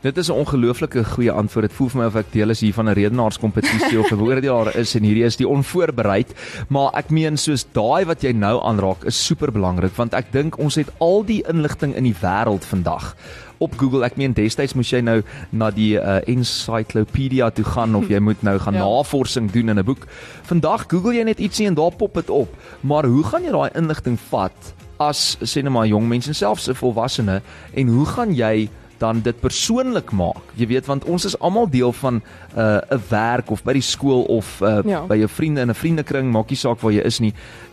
Dit 0.00 0.16
is 0.16 0.28
'n 0.28 0.32
ongelooflike 0.32 1.04
goeie 1.04 1.30
antwoord. 1.32 1.66
Dit 1.66 1.76
voel 1.76 1.88
vir 1.88 2.00
my 2.00 2.06
of 2.06 2.14
ek 2.16 2.26
deel 2.32 2.50
is 2.50 2.60
hier 2.60 2.72
van 2.74 2.88
'n 2.88 2.92
redenaarskompetisie 2.94 3.98
of 3.98 4.10
'n 4.12 4.16
beoordelaar 4.16 4.76
is 4.76 4.94
en 4.94 5.02
hierdie 5.02 5.24
is 5.24 5.36
die 5.36 5.48
onvoorbereid, 5.48 6.34
maar 6.68 6.90
ek 6.94 7.10
meen 7.10 7.36
soos 7.36 7.66
daai 7.72 8.04
wat 8.06 8.22
jy 8.22 8.32
nou 8.32 8.62
aanraak 8.62 9.04
is 9.04 9.24
super 9.26 9.52
belangrik 9.52 9.92
want 9.96 10.14
ek 10.14 10.32
dink 10.32 10.58
ons 10.58 10.74
het 10.74 10.88
al 11.00 11.24
die 11.24 11.42
inligting 11.48 11.94
in 11.96 12.04
die 12.04 12.14
wêreld 12.22 12.64
vandag 12.64 13.16
op 13.58 13.74
Google. 13.78 14.04
Ek 14.04 14.16
meen 14.16 14.32
destyds 14.32 14.74
moes 14.74 14.90
jy 14.90 15.00
nou 15.00 15.22
na 15.50 15.70
die 15.70 15.96
uh, 15.98 16.20
encyclopedia 16.26 17.50
toe 17.50 17.64
gaan 17.64 17.94
of 17.96 18.08
jy 18.08 18.18
moet 18.20 18.42
nou 18.42 18.58
gaan 18.58 18.74
Ja. 18.78 18.80
navorsing 18.84 19.50
doen 19.50 19.68
in 19.68 19.78
'n 19.78 19.84
boek. 19.84 20.06
Vandag 20.42 20.84
Google 20.88 21.14
jy 21.14 21.22
net 21.24 21.38
ietsie 21.40 21.66
en 21.66 21.74
daar 21.74 21.92
pop 21.96 22.14
dit 22.14 22.30
op. 22.30 22.48
Maar 22.80 23.04
hoe 23.06 23.24
gaan 23.24 23.42
jy 23.42 23.50
daai 23.50 23.70
inligting 23.74 24.18
vat 24.30 24.74
as 25.00 25.36
sê 25.42 25.62
net 25.62 25.72
maar 25.72 25.86
jong 25.86 26.08
mense 26.08 26.28
en 26.28 26.34
selfs 26.34 26.68
'n 26.68 26.74
volwassene 26.74 27.42
en 27.74 27.86
hoe 27.88 28.06
gaan 28.06 28.34
jy 28.34 28.68
dan 28.98 29.20
dit 29.20 29.40
persoonlik 29.40 30.10
maak. 30.12 30.42
Jy 30.54 30.66
weet 30.66 30.86
want 30.86 31.04
ons 31.04 31.24
is 31.24 31.38
almal 31.38 31.68
deel 31.70 31.92
van 31.92 32.14
'n 32.14 32.22
uh, 32.58 32.78
'n 32.90 33.00
werk 33.08 33.50
of 33.50 33.62
by 33.64 33.72
die 33.72 33.82
skool 33.82 34.22
of 34.22 34.60
uh, 34.62 34.78
Ja. 34.84 35.02
by 35.06 35.16
jou 35.16 35.28
vriende 35.28 35.60
in 35.60 35.68
'n 35.70 35.74
vriendekring, 35.74 36.30
maak 36.32 36.48
nie 36.50 36.56
saak 36.56 36.80
waar 36.80 36.92
jy 36.92 37.00
is 37.04 37.18
nie, 37.20 37.32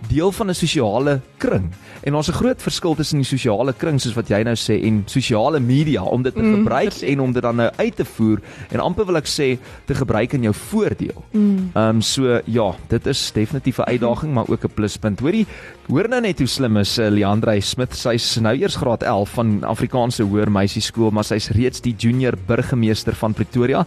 deel 0.10 0.32
van 0.32 0.50
'n 0.50 0.54
sosiale 0.54 1.22
kring. 1.38 1.72
En 2.04 2.16
ons 2.16 2.28
'n 2.30 2.34
groot 2.34 2.62
verskil 2.62 2.96
tussen 2.96 3.18
die 3.18 3.26
sosiale 3.38 3.74
kring 3.74 4.00
soos 4.02 4.14
wat 4.16 4.28
jy 4.30 4.44
nou 4.44 4.56
sê 4.56 4.84
en 4.84 5.04
sosiale 5.06 5.60
media 5.60 6.04
om 6.04 6.22
dit 6.24 6.34
te 6.34 6.42
Mm, 6.42 6.56
gebruik 6.56 6.92
verseker. 6.92 7.14
en 7.14 7.20
om 7.20 7.32
dit 7.34 7.42
dan 7.42 7.56
nou 7.56 7.70
uit 7.78 7.96
te 7.96 8.06
voer 8.06 8.40
en 8.72 8.80
amper 8.80 9.06
wil 9.06 9.16
ek 9.18 9.26
sê 9.28 9.58
te 9.86 9.94
gebruik 9.96 10.34
in 10.34 10.42
jou 10.42 10.54
voordeel. 10.54 11.24
Mm. 11.34 11.72
Ehm 11.74 11.90
um, 11.96 12.02
so 12.02 12.42
ja, 12.46 12.76
dit 12.88 13.06
is 13.08 13.32
definitief 13.32 13.78
'n 13.80 13.82
uitdaging 13.90 14.34
maar 14.34 14.46
ook 14.48 14.64
'n 14.64 14.74
pluspunt. 14.74 15.20
Hoorie, 15.20 15.46
hoor 15.86 16.08
nou 16.10 16.18
net 16.24 16.40
hoe 16.42 16.48
slim 16.50 16.80
is 16.82 16.96
uh, 16.98 17.12
Leandre 17.14 17.54
Smith. 17.62 17.94
Sy's 17.98 18.26
nou 18.42 18.56
eers 18.58 18.78
graad 18.82 19.04
11 19.06 19.34
van 19.38 19.52
Afrikaanse 19.70 20.26
Hoër 20.26 20.50
Meisieskool, 20.50 21.12
maar 21.14 21.28
sy's 21.28 21.52
reeds 21.54 21.84
die 21.86 21.94
junior 21.94 22.38
burgemeester 22.48 23.14
van 23.20 23.36
Pretoria. 23.38 23.84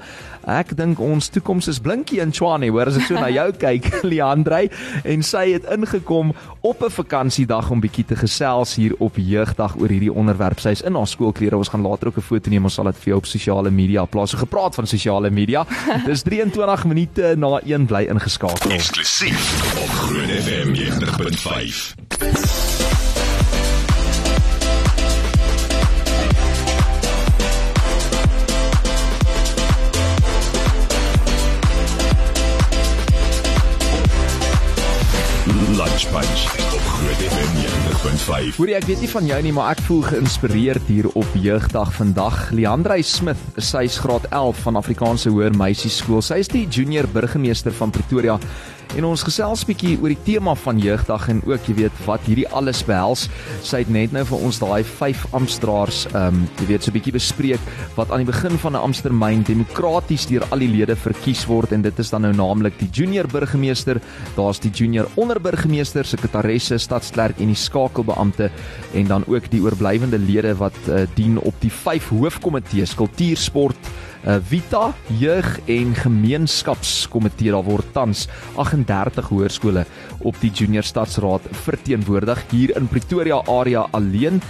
Ek 0.49 0.71
dink 0.79 1.01
ons 1.03 1.27
toekoms 1.35 1.67
is 1.69 1.81
blinkie 1.83 2.23
in 2.23 2.31
Tshwane, 2.33 2.71
hoor 2.73 2.89
as 2.89 3.01
ek 3.01 3.09
so 3.09 3.19
na 3.19 3.29
jou 3.33 3.49
kyk, 3.65 3.91
Leandre, 4.07 4.63
en 5.05 5.25
sy 5.27 5.45
het 5.57 5.67
ingekom 5.75 6.31
op 6.63 6.85
'n 6.87 6.95
vakansiedag 6.95 7.71
om 7.71 7.83
bietjie 7.83 8.07
te 8.07 8.17
gesels 8.17 8.77
hier 8.77 8.95
op 8.99 9.19
jeugdag 9.19 9.77
oor 9.77 9.91
hierdie 9.91 10.13
onderwerp. 10.13 10.61
Sy's 10.61 10.83
in 10.83 10.95
haar 10.95 11.07
skoolklere. 11.07 11.57
Ons 11.57 11.69
gaan 11.75 11.83
later 11.83 12.09
ook 12.09 12.19
'n 12.19 12.29
foto 12.31 12.51
neem. 12.51 12.65
Ons 12.65 12.75
sal 12.75 12.85
dit 12.85 12.97
vir 12.97 13.13
jou 13.13 13.19
op 13.19 13.27
sosiale 13.27 13.71
media 13.71 14.05
plaas. 14.05 14.31
So 14.31 14.39
gepraat 14.39 14.75
van 14.75 14.87
sosiale 14.87 15.31
media. 15.31 15.67
Dis 16.07 16.23
23 16.23 16.85
minute 16.85 17.35
na 17.37 17.61
1 17.65 17.87
bly 17.87 18.07
ingeskakel. 18.09 18.71
Eksklusief 18.71 19.43
op 19.83 19.91
Groot 19.91 20.31
FM 20.31 20.75
90.5. 20.75 21.88
Lunch 35.79 36.11
Punch 36.11 36.43
op 36.75 36.81
Groot 36.81 37.17
FM 37.17 37.53
90.5. 37.57 38.57
Hoorie, 38.57 38.75
ek 38.75 38.85
weet 38.87 39.01
nie 39.03 39.11
van 39.11 39.27
jou 39.27 39.39
nie, 39.43 39.53
maar 39.55 39.73
ek 39.75 39.81
voel 39.87 40.03
geïnspireerd 40.07 40.87
hier 40.91 41.09
op 41.19 41.37
Jeugdag 41.39 41.93
vandag. 41.95 42.37
Leandre 42.55 42.99
Smith, 43.03 43.41
sy 43.57 43.85
is 43.87 43.99
graad 44.03 44.27
11 44.31 44.65
van 44.67 44.79
Afrikaanse 44.79 45.31
Hoër 45.35 45.55
Meisieskool. 45.59 46.23
Sy 46.23 46.39
is 46.43 46.51
die 46.51 46.67
junior 46.67 47.07
burgemeester 47.11 47.75
van 47.75 47.95
Pretoria. 47.95 48.39
En 48.97 49.05
ons 49.05 49.23
gesels 49.23 49.67
bietjie 49.69 49.99
oor 50.01 50.13
die 50.15 50.23
tema 50.25 50.55
van 50.57 50.79
jeugdag 50.81 51.27
en 51.29 51.43
ook 51.47 51.67
jy 51.69 51.75
weet 51.83 51.99
wat 52.07 52.25
hierdie 52.25 52.47
alles 52.57 52.81
behels. 52.89 53.27
Sy 53.67 53.83
het 53.83 53.91
net 53.93 54.15
nou 54.17 54.23
vir 54.31 54.45
ons 54.49 54.61
daai 54.63 54.81
5 54.81 55.27
amptdraers 55.37 56.07
ehm 56.15 56.39
um, 56.39 56.41
jy 56.63 56.69
weet 56.71 56.87
so 56.87 56.95
bietjie 56.95 57.13
bespreek 57.15 57.69
wat 57.99 58.11
aan 58.13 58.25
die 58.25 58.31
begin 58.31 58.57
van 58.63 58.73
'n 58.73 58.85
ampttermyn 58.89 59.45
demokraties 59.45 60.27
deur 60.27 60.47
al 60.51 60.65
die 60.65 60.71
lede 60.73 60.97
verkies 60.97 61.45
word 61.47 61.73
en 61.73 61.83
dit 61.83 61.99
is 61.99 62.11
dan 62.11 62.23
nou 62.23 62.33
naamlik 62.33 62.79
die 62.79 62.89
junior 62.91 63.27
burgemeester, 63.27 64.01
daar's 64.37 64.61
die 64.61 64.71
junior 64.71 65.07
onderburgemeester, 65.17 66.05
sekretaresse, 66.05 66.79
stadsklerk 66.79 67.39
en 67.41 67.53
die 67.53 67.55
skakelbeampte 67.55 68.51
en 68.95 69.07
dan 69.07 69.25
ook 69.27 69.51
die 69.51 69.61
oorblywende 69.61 70.19
lede 70.19 70.55
wat 70.55 70.77
uh, 70.89 71.07
dien 71.15 71.39
op 71.39 71.55
die 71.61 71.71
5 71.71 72.09
hoofkomitees 72.09 72.95
kultuur, 72.95 73.37
sport, 73.37 73.77
uh, 74.27 74.39
Vita, 74.43 74.93
jeug 75.19 75.61
en 75.67 75.95
gemeenskapskomitee. 75.95 77.53
Daar 77.53 77.67
word 77.67 77.93
tans 77.93 78.27
38 78.57 79.29
hoërskole 79.29 79.85
op 80.21 80.41
die 80.41 80.51
junior 80.51 80.83
stadsraad 80.83 81.47
verteenwoordig 81.67 82.43
hier 82.51 82.77
in 82.77 82.89
Pretoria 82.89 83.43
area 83.47 83.87
alleen. 83.93 84.43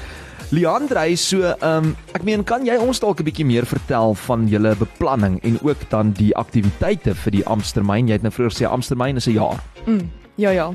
Leandre, 0.51 1.17
so 1.17 1.45
ehm 1.45 1.91
um, 1.91 1.97
ek 2.17 2.23
meen 2.25 2.43
kan 2.45 2.65
jy 2.65 2.79
ons 2.81 3.01
dalk 3.01 3.21
'n 3.21 3.27
bietjie 3.27 3.45
meer 3.45 3.67
vertel 3.69 4.15
van 4.15 4.47
julle 4.49 4.73
beplanning 4.81 5.37
en 5.45 5.59
ook 5.61 5.91
dan 5.91 6.13
die 6.17 6.33
aktiwiteite 6.37 7.15
vir 7.15 7.33
die 7.33 7.45
amptetermyn? 7.45 8.09
Jy 8.09 8.17
het 8.17 8.23
nou 8.23 8.33
vroeër 8.33 8.55
gesê 8.55 8.65
amptetermyn 8.65 9.17
is 9.17 9.29
'n 9.29 9.37
jaar. 9.37 9.61
Mm, 9.85 10.09
ja 10.39 10.55
ja. 10.55 10.71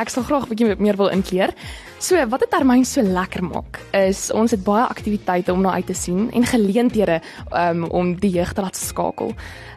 Ek 0.00 0.10
sal 0.10 0.24
graag 0.24 0.46
'n 0.46 0.48
bietjie 0.48 0.76
meer 0.78 0.96
wil 0.96 1.12
inkleer. 1.12 1.54
So, 2.02 2.18
wat 2.28 2.40
dit 2.40 2.50
termyn 2.50 2.84
so 2.84 3.02
lekker 3.02 3.44
maak, 3.44 3.78
is 3.94 4.32
ons 4.34 4.50
het 4.50 4.64
baie 4.64 4.88
aktiwiteite 4.90 5.52
om 5.52 5.60
na 5.62 5.76
uit 5.78 5.86
te 5.86 5.94
sien 5.94 6.30
en 6.32 6.42
geleenthede 6.44 7.20
um, 7.54 7.84
om 7.84 8.16
die 8.18 8.30
jeug 8.30 8.52
te 8.52 8.60
laat 8.60 8.76
skakel. 8.76 9.34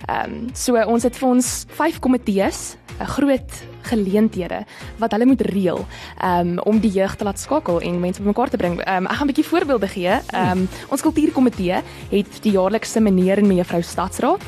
Ehm 0.07 0.31
um, 0.31 0.49
so 0.53 0.73
ons 0.73 1.03
het 1.03 1.15
vir 1.15 1.29
ons 1.29 1.65
5 1.69 1.99
komitees, 1.99 2.77
'n 2.99 3.05
groot 3.05 3.51
geleenthede 3.85 4.63
wat 4.97 5.11
hulle 5.11 5.25
moet 5.25 5.41
reël 5.41 5.85
um, 6.23 6.59
om 6.59 6.79
die 6.79 6.91
jeug 6.91 7.15
te 7.15 7.23
laat 7.23 7.39
skakel 7.39 7.81
en 7.81 7.99
mense 7.99 8.21
bymekaar 8.21 8.49
te 8.49 8.57
bring. 8.57 8.79
Um, 8.87 9.05
ek 9.05 9.17
gaan 9.19 9.27
'n 9.27 9.33
bietjie 9.33 9.51
voorbeelde 9.51 9.87
gee. 9.87 10.13
Um, 10.33 10.67
ons 10.89 11.01
kultuurkomitee 11.01 11.81
het 12.09 12.41
die 12.41 12.51
jaarlikse 12.51 12.99
meneer 12.99 13.37
en 13.37 13.47
mevrou 13.47 13.81
stadsraad. 13.81 14.41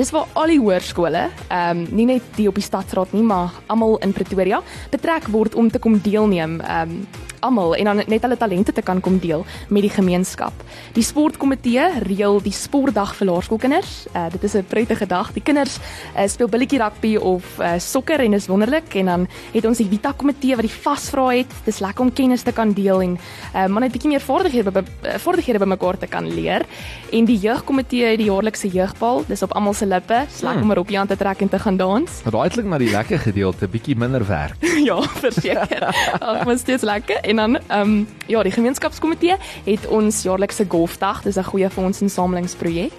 Dis 0.00 0.14
waar 0.16 0.30
al 0.32 0.48
die 0.48 0.56
hoërskole, 0.56 1.26
ehm 1.52 1.80
um, 1.82 1.88
nie 1.92 2.06
net 2.08 2.28
die 2.38 2.46
op 2.48 2.56
die 2.56 2.64
stadsraad 2.64 3.10
nie, 3.12 3.20
maar 3.20 3.52
almal 3.68 3.98
in 4.00 4.14
Pretoria 4.16 4.62
betrek 4.88 5.26
word 5.28 5.54
om 5.60 5.68
te 5.68 5.78
kom 5.78 5.98
deelneem. 6.00 6.54
Ehm 6.64 6.94
um, 6.94 7.26
almal 7.40 7.74
en 7.76 7.84
dan 7.90 8.02
net 8.06 8.22
hulle 8.22 8.36
talente 8.36 8.72
te 8.72 8.82
kan 8.82 9.00
kom 9.00 9.18
deel 9.18 9.44
met 9.68 9.82
die 9.82 9.92
gemeenskap. 9.92 10.52
Die 10.96 11.04
sportkomitee 11.04 11.86
reël 12.06 12.40
die 12.42 12.54
sportdag 12.54 13.14
vir 13.18 13.30
laerskoolkinders. 13.30 13.94
Uh, 14.14 14.26
dit 14.32 14.44
is 14.44 14.54
'n 14.54 14.64
prettige 14.68 15.06
dag. 15.06 15.32
Die 15.32 15.42
kinders 15.42 15.78
uh, 16.16 16.26
speel 16.26 16.48
billetjie 16.48 16.78
rugby 16.78 17.16
of 17.16 17.58
uh, 17.58 17.72
sokker 17.78 18.20
en 18.20 18.32
is 18.32 18.46
wonderlik 18.46 18.94
en 18.94 19.04
dan 19.04 19.28
het 19.52 19.64
ons 19.64 19.78
die 19.78 19.88
Vita 19.88 20.12
komitee 20.12 20.56
wat 20.56 20.66
die 20.66 20.76
vasvra 20.82 21.28
het. 21.28 21.52
Dis 21.64 21.80
lekker 21.80 22.04
om 22.04 22.12
kennis 22.12 22.42
te 22.42 22.52
kan 22.52 22.72
deel 22.72 23.00
en 23.00 23.18
uh, 23.54 23.66
man 23.66 23.82
net 23.82 23.92
bietjie 23.92 24.10
meer 24.10 24.20
vaardighede 24.20 24.70
be, 24.70 24.84
vaardighede 25.18 25.58
bymekaar 25.58 25.98
te 25.98 26.06
kan 26.06 26.28
leer. 26.34 26.66
En 27.12 27.24
die 27.24 27.38
jeugkomitee 27.38 28.04
het 28.04 28.18
die 28.18 28.28
jaarlikse 28.30 28.68
jeugbal. 28.68 29.24
Dis 29.26 29.42
op 29.42 29.52
almal 29.52 29.74
se 29.74 29.86
lippe. 29.86 30.24
Dis 30.28 30.40
lekker 30.40 30.62
hmm. 30.62 30.70
om 30.70 30.78
op 30.78 30.90
Jan 30.90 31.06
te 31.06 31.16
trek 31.16 31.40
en 31.40 31.48
te 31.48 31.58
gaan 31.58 31.76
dans. 31.76 32.20
Raailik 32.24 32.66
na 32.66 32.78
die 32.78 32.90
lekker 32.90 33.18
gedeelte, 33.18 33.68
bietjie 33.68 33.96
minder 33.98 34.24
werk. 34.26 34.56
ja, 34.88 35.00
verseker. 35.22 35.86
Ag, 36.18 36.44
maar 36.44 36.58
steeds 36.58 36.86
lekker. 36.86 37.20
En 37.30 37.36
dan 37.36 37.58
ehm 37.66 37.80
um, 37.80 38.08
ja, 38.26 38.42
die 38.42 38.52
gemeenskapskomitee 38.52 39.36
het 39.64 39.86
ons 39.86 40.22
jaarlikse 40.22 40.64
golfdag, 40.68 41.22
dis 41.22 41.36
'n 41.36 41.44
goeie 41.44 41.70
fondsinsamelingsprojek. 41.70 42.92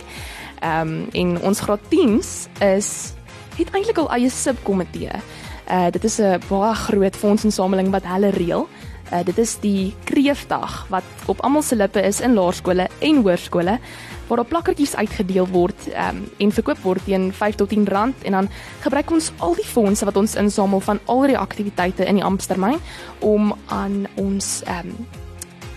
Ehm 0.60 0.88
um, 0.88 1.08
en 1.12 1.42
ons 1.42 1.60
graad 1.60 1.80
10s 1.80 2.30
is 2.60 3.14
het 3.58 3.70
eintlik 3.72 3.98
al 3.98 4.12
eie 4.12 4.30
subkomitee. 4.30 5.12
Uh 5.72 5.92
dit 5.92 6.04
is 6.04 6.18
'n 6.18 6.40
baie 6.48 6.76
groot 6.76 7.16
fondsinsameling 7.16 7.90
wat 7.90 8.04
hulle 8.04 8.30
reël. 8.30 8.68
Uh 9.14 9.24
dit 9.24 9.38
is 9.38 9.60
die 9.60 9.96
kreefdag 10.04 10.86
wat 10.90 11.04
op 11.26 11.42
almal 11.42 11.62
se 11.62 11.76
lippe 11.76 12.02
is 12.02 12.20
in 12.20 12.34
laerskole 12.34 12.88
en 13.00 13.16
hoërskole 13.16 13.80
waar 14.32 14.40
daar 14.40 14.50
plakkertjies 14.50 14.96
uitgedeel 14.96 15.48
word 15.52 15.88
um, 15.92 16.24
en 16.38 16.52
verkoop 16.56 16.80
word 16.86 17.04
teen 17.04 17.34
5 17.36 17.56
tot 17.60 17.70
10 17.70 17.88
rand 17.92 18.22
en 18.24 18.32
dan 18.32 18.48
gebruik 18.80 19.12
ons 19.12 19.32
al 19.44 19.58
die 19.60 19.68
fondse 19.68 20.08
wat 20.08 20.16
ons 20.16 20.38
insamel 20.40 20.80
van 20.80 21.02
al 21.12 21.26
die 21.28 21.38
aktiwiteite 21.38 22.08
in 22.08 22.22
die 22.22 22.24
Amstermyn 22.24 22.80
om 23.20 23.52
aan 23.68 24.06
ons 24.16 24.62
um, 24.72 24.94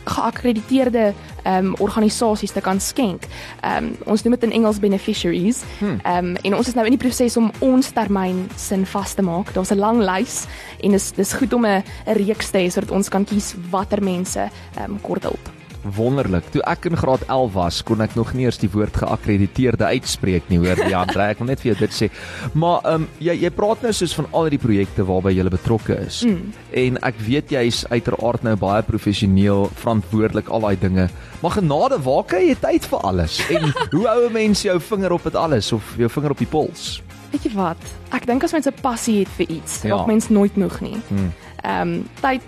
geakkrediteerde 0.04 1.10
ehm 1.42 1.66
um, 1.66 1.74
organisasies 1.82 2.52
te 2.52 2.60
kan 2.60 2.80
skenk. 2.80 3.26
Ehm 3.60 3.90
um, 3.90 3.96
ons 4.14 4.22
noem 4.22 4.36
dit 4.36 4.46
in 4.46 4.54
Engels 4.60 4.78
beneficiaries. 4.78 5.64
Hmm. 5.78 5.98
Ehm 6.02 6.30
um, 6.30 6.36
en 6.36 6.56
ons 6.56 6.68
is 6.68 6.74
nou 6.78 6.86
in 6.86 6.94
die 6.94 7.00
proses 7.08 7.36
om 7.36 7.50
ons 7.58 7.90
termyn 7.92 8.46
sin 8.56 8.86
vas 8.86 9.14
te 9.14 9.22
maak. 9.22 9.52
Daar's 9.52 9.74
'n 9.74 9.78
lang 9.78 9.98
lys 10.04 10.44
en 10.80 10.90
dis 10.90 11.10
dis 11.12 11.32
goed 11.32 11.52
om 11.52 11.66
'n 11.66 11.82
'n 12.06 12.16
reeks 12.22 12.50
te 12.50 12.58
hê 12.58 12.70
sodat 12.70 12.90
ons 12.90 13.08
kan 13.08 13.24
kies 13.24 13.54
watter 13.70 14.02
mense 14.02 14.40
ehm 14.40 14.90
um, 14.92 15.00
kort 15.00 15.22
hulp 15.22 15.63
wonderlik. 15.84 16.48
Toe 16.52 16.62
ek 16.68 16.88
in 16.88 16.96
graad 16.96 17.24
11 17.28 17.52
was, 17.52 17.82
kon 17.86 18.00
ek 18.04 18.14
nog 18.18 18.32
nie 18.34 18.46
eers 18.46 18.58
die 18.58 18.70
woord 18.72 18.96
geakkrediteerde 18.96 19.84
uitspreek 19.96 20.48
nie, 20.48 20.58
hoor. 20.62 20.80
Ja, 20.90 21.04
ek 21.04 21.38
wil 21.42 21.50
net 21.50 21.62
vir 21.62 21.72
jou 21.72 21.78
dit 21.84 21.96
sê. 21.96 22.10
Maar 22.52 22.80
ehm 22.84 23.04
um, 23.04 23.08
jy 23.18 23.36
jy 23.44 23.50
praat 23.54 23.82
nou 23.84 23.92
soos 23.92 24.14
van 24.16 24.28
al 24.32 24.50
die 24.52 24.60
projekte 24.60 25.04
waarby 25.06 25.34
jy 25.34 25.48
betrokke 25.52 25.98
is. 26.06 26.22
Mm. 26.24 26.52
En 26.84 26.98
ek 27.10 27.20
weet 27.26 27.52
jy's 27.54 27.84
uiteraard 27.90 28.44
nou 28.46 28.56
baie 28.56 28.82
professioneel 28.82 29.68
verantwoordelik 29.80 30.48
al 30.48 30.64
daai 30.66 30.76
dinge. 30.80 31.08
Maar 31.42 31.58
genade, 31.58 31.98
waar 32.04 32.24
kry 32.24 32.46
jy 32.48 32.56
tyd 32.60 32.86
vir 32.88 33.04
alles? 33.04 33.40
En 33.52 33.72
hoe 33.94 34.06
hou 34.08 34.20
'n 34.28 34.32
mens 34.32 34.62
jou 34.62 34.78
vinger 34.80 35.12
op 35.12 35.22
dit 35.24 35.36
alles 35.36 35.72
of 35.72 35.94
jou 35.98 36.08
vinger 36.08 36.30
op 36.30 36.38
die 36.38 36.50
pols? 36.50 37.02
Weet 37.32 37.44
jy 37.44 37.52
wat? 37.54 37.82
Ek 38.14 38.26
dink 38.26 38.44
as 38.44 38.52
mens 38.52 38.66
'n 38.66 38.80
passie 38.80 39.18
het 39.18 39.32
vir 39.36 39.50
iets, 39.50 39.82
ja. 39.82 39.96
raak 39.96 40.06
mens 40.06 40.28
nooit 40.28 40.56
moeg 40.56 40.80
nie. 40.80 40.98
Hmm. 41.08 41.32
Ehm 41.64 41.88
mm. 41.88 41.94
um, 41.94 42.08
tyd 42.20 42.42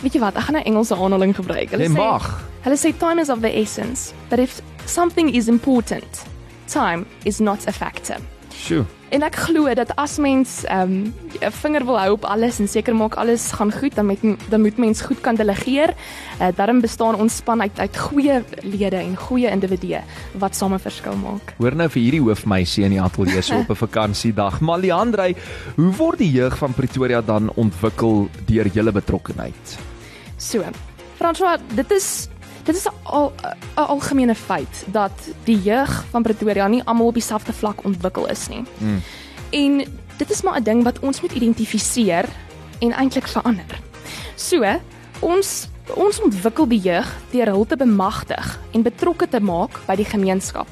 Weet 0.00 0.16
jy 0.16 0.20
wat? 0.20 0.36
Ek 0.36 0.42
gaan 0.48 0.56
'n 0.56 0.64
Engelse 0.64 0.96
aanhaling 0.96 1.34
gebruik. 1.36 1.70
Hulle 1.70 1.88
nee, 1.88 1.96
sê 1.96 2.30
Hulle 2.62 2.76
sê 2.76 2.92
time 2.96 3.20
is 3.20 3.28
of 3.28 3.40
the 3.40 3.52
essence, 3.52 4.12
but 4.28 4.38
if 4.38 4.60
something 4.84 5.34
is 5.34 5.48
important, 5.48 6.24
time 6.66 7.06
is 7.24 7.38
not 7.38 7.66
a 7.68 7.72
factor. 7.72 8.16
Sjoe. 8.52 8.84
En 9.10 9.24
ek 9.26 9.34
glo 9.42 9.66
dat 9.74 9.90
as 9.98 10.18
mens 10.22 10.62
ehm, 10.70 11.10
'n 11.10 11.14
um, 11.42 11.52
vinger 11.62 11.84
wil 11.84 11.98
hou 11.98 12.12
op 12.12 12.24
alles 12.24 12.60
en 12.60 12.68
seker 12.68 12.94
maak 12.94 13.14
alles 13.14 13.50
gaan 13.52 13.72
goed, 13.72 13.94
dan 13.94 14.06
met 14.06 14.18
dan 14.48 14.60
moet 14.60 14.76
mens 14.76 15.00
goed 15.00 15.20
kan 15.20 15.34
delegeer. 15.34 15.94
Uh, 16.40 16.48
daarom 16.54 16.80
bestaan 16.80 17.14
ons 17.14 17.36
span 17.36 17.60
uit 17.60 17.78
uit 17.78 17.96
goeie 17.96 18.42
lede 18.62 18.96
en 18.96 19.16
goeie 19.16 19.50
individue 19.50 20.00
wat 20.38 20.56
same 20.56 20.78
verskil 20.78 21.16
maak. 21.16 21.54
Hoor 21.58 21.74
nou 21.74 21.88
vir 21.88 22.02
hierdie 22.02 22.22
hoofmeisie 22.22 22.84
in 22.84 22.90
die 22.90 23.02
ateljee 23.02 23.42
so 23.42 23.58
op 23.58 23.70
'n 23.74 23.82
vakansiedag. 23.82 24.60
Maliandrey, 24.60 25.34
hoe 25.76 25.92
word 25.96 26.18
die 26.18 26.30
jeug 26.30 26.58
van 26.58 26.72
Pretoria 26.72 27.20
dan 27.20 27.50
ontwikkel 27.54 28.28
deur 28.46 28.66
julle 28.66 28.92
betrokkeheid? 28.92 29.89
So, 30.40 30.64
François, 31.20 31.60
dit 31.76 31.90
is 31.90 32.28
dit 32.64 32.76
is 32.76 32.86
'n 32.86 32.94
al 33.02 33.32
algemene 33.74 34.34
feit 34.34 34.84
dat 34.86 35.12
die 35.44 35.60
jeug 35.62 36.04
van 36.10 36.22
Pretoria 36.22 36.68
nie 36.68 36.82
almal 36.84 37.06
op 37.06 37.14
dieselfde 37.14 37.52
vlak 37.52 37.84
ontwikkel 37.84 38.28
is 38.28 38.48
nie. 38.48 38.64
Mm. 38.78 39.02
En 39.50 39.84
dit 40.16 40.30
is 40.30 40.42
maar 40.42 40.60
'n 40.60 40.62
ding 40.62 40.82
wat 40.82 40.98
ons 40.98 41.20
moet 41.20 41.32
identifiseer 41.32 42.24
en 42.78 42.92
eintlik 42.92 43.26
verander. 43.26 43.80
So, 44.34 44.80
ons 45.20 45.68
ons 45.94 46.20
ontwikkel 46.20 46.68
die 46.68 46.80
jeug 46.80 47.16
deur 47.30 47.46
hulle 47.46 47.66
te 47.66 47.76
bemagtig 47.76 48.58
en 48.70 48.82
betrokke 48.82 49.28
te 49.28 49.40
maak 49.40 49.80
by 49.86 49.96
die 49.96 50.04
gemeenskap. 50.04 50.66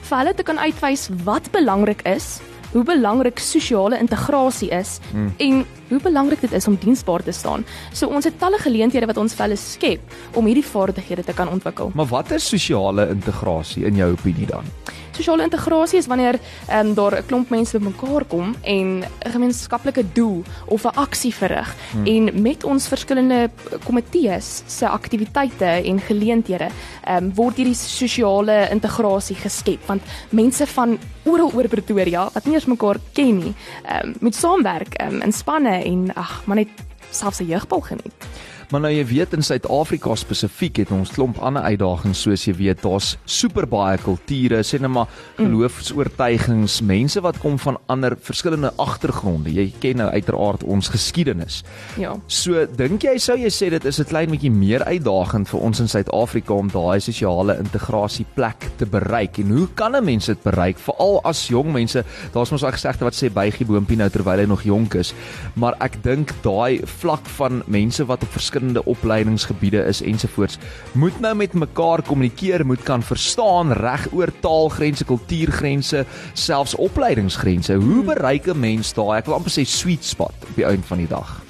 Vir 0.00 0.18
hulle 0.18 0.34
te 0.34 0.42
kan 0.42 0.58
uitwys 0.58 1.08
wat 1.24 1.50
belangrik 1.50 2.02
is 2.02 2.40
hoe 2.74 2.82
belangrik 2.84 3.38
sosiale 3.38 3.98
integrasie 4.02 4.70
is 4.74 4.98
hmm. 5.12 5.32
en 5.38 5.64
hoe 5.88 6.00
belangrik 6.02 6.42
dit 6.42 6.52
is 6.52 6.66
om 6.66 6.76
diensbaar 6.80 7.22
te 7.22 7.32
staan. 7.32 7.64
So 7.92 8.10
ons 8.10 8.26
het 8.26 8.38
talle 8.38 8.58
geleenthede 8.58 9.06
wat 9.06 9.20
ons 9.22 9.36
vir 9.36 9.46
hulle 9.46 9.60
skep 9.60 10.18
om 10.34 10.50
hierdie 10.50 10.66
vaardighede 10.66 11.24
te 11.24 11.36
kan 11.38 11.48
ontwikkel. 11.48 11.94
Maar 11.94 12.10
wat 12.10 12.34
is 12.34 12.48
sosiale 12.48 13.08
integrasie 13.14 13.86
in 13.86 14.02
jou 14.02 14.10
opinie 14.16 14.50
dan? 14.50 14.66
Sosiale 15.14 15.46
integrasie 15.46 15.98
is 15.98 16.06
wanneer 16.10 16.40
ehm 16.68 16.86
um, 16.86 16.94
daar 16.94 17.18
'n 17.18 17.26
klomp 17.26 17.50
mense 17.50 17.78
bymekaar 17.78 18.24
kom 18.24 18.54
en 18.62 19.04
'n 19.04 19.30
gemeenskaplike 19.30 20.04
doel 20.12 20.42
of 20.66 20.84
'n 20.84 20.96
aksie 20.96 21.34
verrig 21.34 21.74
hmm. 21.92 22.06
en 22.06 22.42
met 22.42 22.64
ons 22.64 22.88
verskillende 22.88 23.50
komitees 23.84 24.62
se 24.66 24.88
aktiwiteite 24.88 25.64
en 25.64 26.00
geleenthede 26.00 26.68
ehm 27.04 27.24
um, 27.24 27.34
word 27.34 27.56
hierdie 27.56 27.74
sosiale 27.74 28.68
integrasie 28.70 29.36
geskep 29.36 29.86
want 29.86 30.02
mense 30.30 30.66
van 30.66 30.98
oral 31.24 31.52
oor 31.54 31.68
Pretoria 31.68 32.28
wat 32.34 32.44
nie 32.44 32.54
eens 32.54 32.66
mekaar 32.66 32.98
ken 33.12 33.38
nie, 33.38 33.54
ehm 33.84 34.08
um, 34.08 34.14
moet 34.20 34.34
saamwerk 34.34 35.02
um, 35.02 35.22
in 35.22 35.32
spanne 35.32 35.84
en 35.84 36.14
ag, 36.14 36.42
maar 36.46 36.56
net 36.56 36.68
selfs 37.10 37.40
'n 37.40 37.46
jeugbal 37.46 37.80
geniet. 37.80 38.28
Maar 38.70 38.80
nou 38.80 38.92
jy 38.92 39.04
weet 39.06 39.34
in 39.36 39.42
Suid-Afrika 39.42 40.14
spesifiek 40.18 40.76
het 40.82 40.92
ons 40.94 41.12
klomp 41.14 41.38
ander 41.44 41.62
uitdagings 41.62 42.22
soos 42.24 42.46
jy 42.46 42.54
weet, 42.58 42.82
daar's 42.84 43.16
super 43.24 43.66
baie 43.70 43.98
kulture, 44.02 44.62
sê 44.64 44.80
net 44.80 44.90
maar 44.90 45.10
geloofs-oortuigings, 45.38 46.80
mense 46.86 47.20
wat 47.24 47.38
kom 47.42 47.58
van 47.58 47.78
ander 47.92 48.16
verskillende 48.20 48.72
agtergronde. 48.82 49.52
Jy 49.54 49.72
ken 49.80 49.96
nou 50.02 50.08
uiteraard 50.10 50.64
ons 50.64 50.88
geskiedenis. 50.92 51.62
Ja. 52.00 52.14
So 52.28 52.66
dink 52.66 53.04
jy 53.04 53.16
sou 53.22 53.36
jy 53.38 53.50
sê 53.52 53.70
dit 53.70 53.84
is 53.84 54.00
'n 54.00 54.04
klein 54.04 54.30
bietjie 54.30 54.50
meer 54.50 54.84
uitdagend 54.84 55.48
vir 55.48 55.60
ons 55.60 55.80
in 55.80 55.88
Suid-Afrika 55.88 56.54
om 56.54 56.68
daai 56.68 57.00
sosiale 57.00 57.58
integrasie 57.58 58.26
plek 58.34 58.70
te 58.78 58.86
bereik 58.86 59.38
en 59.38 59.50
hoe 59.50 59.68
kan 59.74 59.96
'n 59.96 60.04
mens 60.04 60.26
dit 60.26 60.42
bereik 60.42 60.78
veral 60.78 61.20
as 61.24 61.48
jong 61.48 61.72
mense 61.72 62.04
daar's 62.32 62.50
mos 62.50 62.60
daai 62.60 62.72
gesegde 62.72 63.04
wat 63.04 63.14
sê 63.14 63.30
bygie 63.30 63.66
boontjie 63.66 63.96
nou 63.96 64.08
terwyl 64.08 64.38
hy 64.38 64.46
nog 64.46 64.62
jonk 64.62 64.94
is 64.94 65.14
maar 65.54 65.74
ek 65.80 66.02
dink 66.02 66.32
daai 66.42 66.80
vlak 66.84 67.26
van 67.26 67.62
mense 67.66 68.04
wat 68.04 68.22
op 68.22 68.28
verskillende 68.28 68.53
opleidingsgebiede 68.84 69.84
is 69.88 70.02
ensovoorts. 70.02 70.58
Moet 70.92 71.20
nou 71.20 71.34
met 71.34 71.52
mekaar 71.52 72.02
kommunikeer 72.02 72.66
moet 72.66 72.82
kan 72.82 73.02
verstaan 73.02 73.72
reg 73.72 74.06
oor 74.12 74.32
taalgrense 74.40 75.04
kultuurgrense 75.04 76.04
selfs 76.32 76.74
opleidingsgrense. 76.74 77.74
Hoe 77.74 78.04
bereik 78.04 78.46
'n 78.46 78.60
mens 78.60 78.92
daai 78.92 79.18
ek 79.18 79.26
wil 79.26 79.34
amper 79.34 79.52
sê 79.52 79.64
sweet 79.64 80.04
spot 80.04 80.34
op 80.48 80.54
die 80.56 80.64
einde 80.64 80.86
van 80.86 80.98
die 80.98 81.08
dag? 81.08 81.42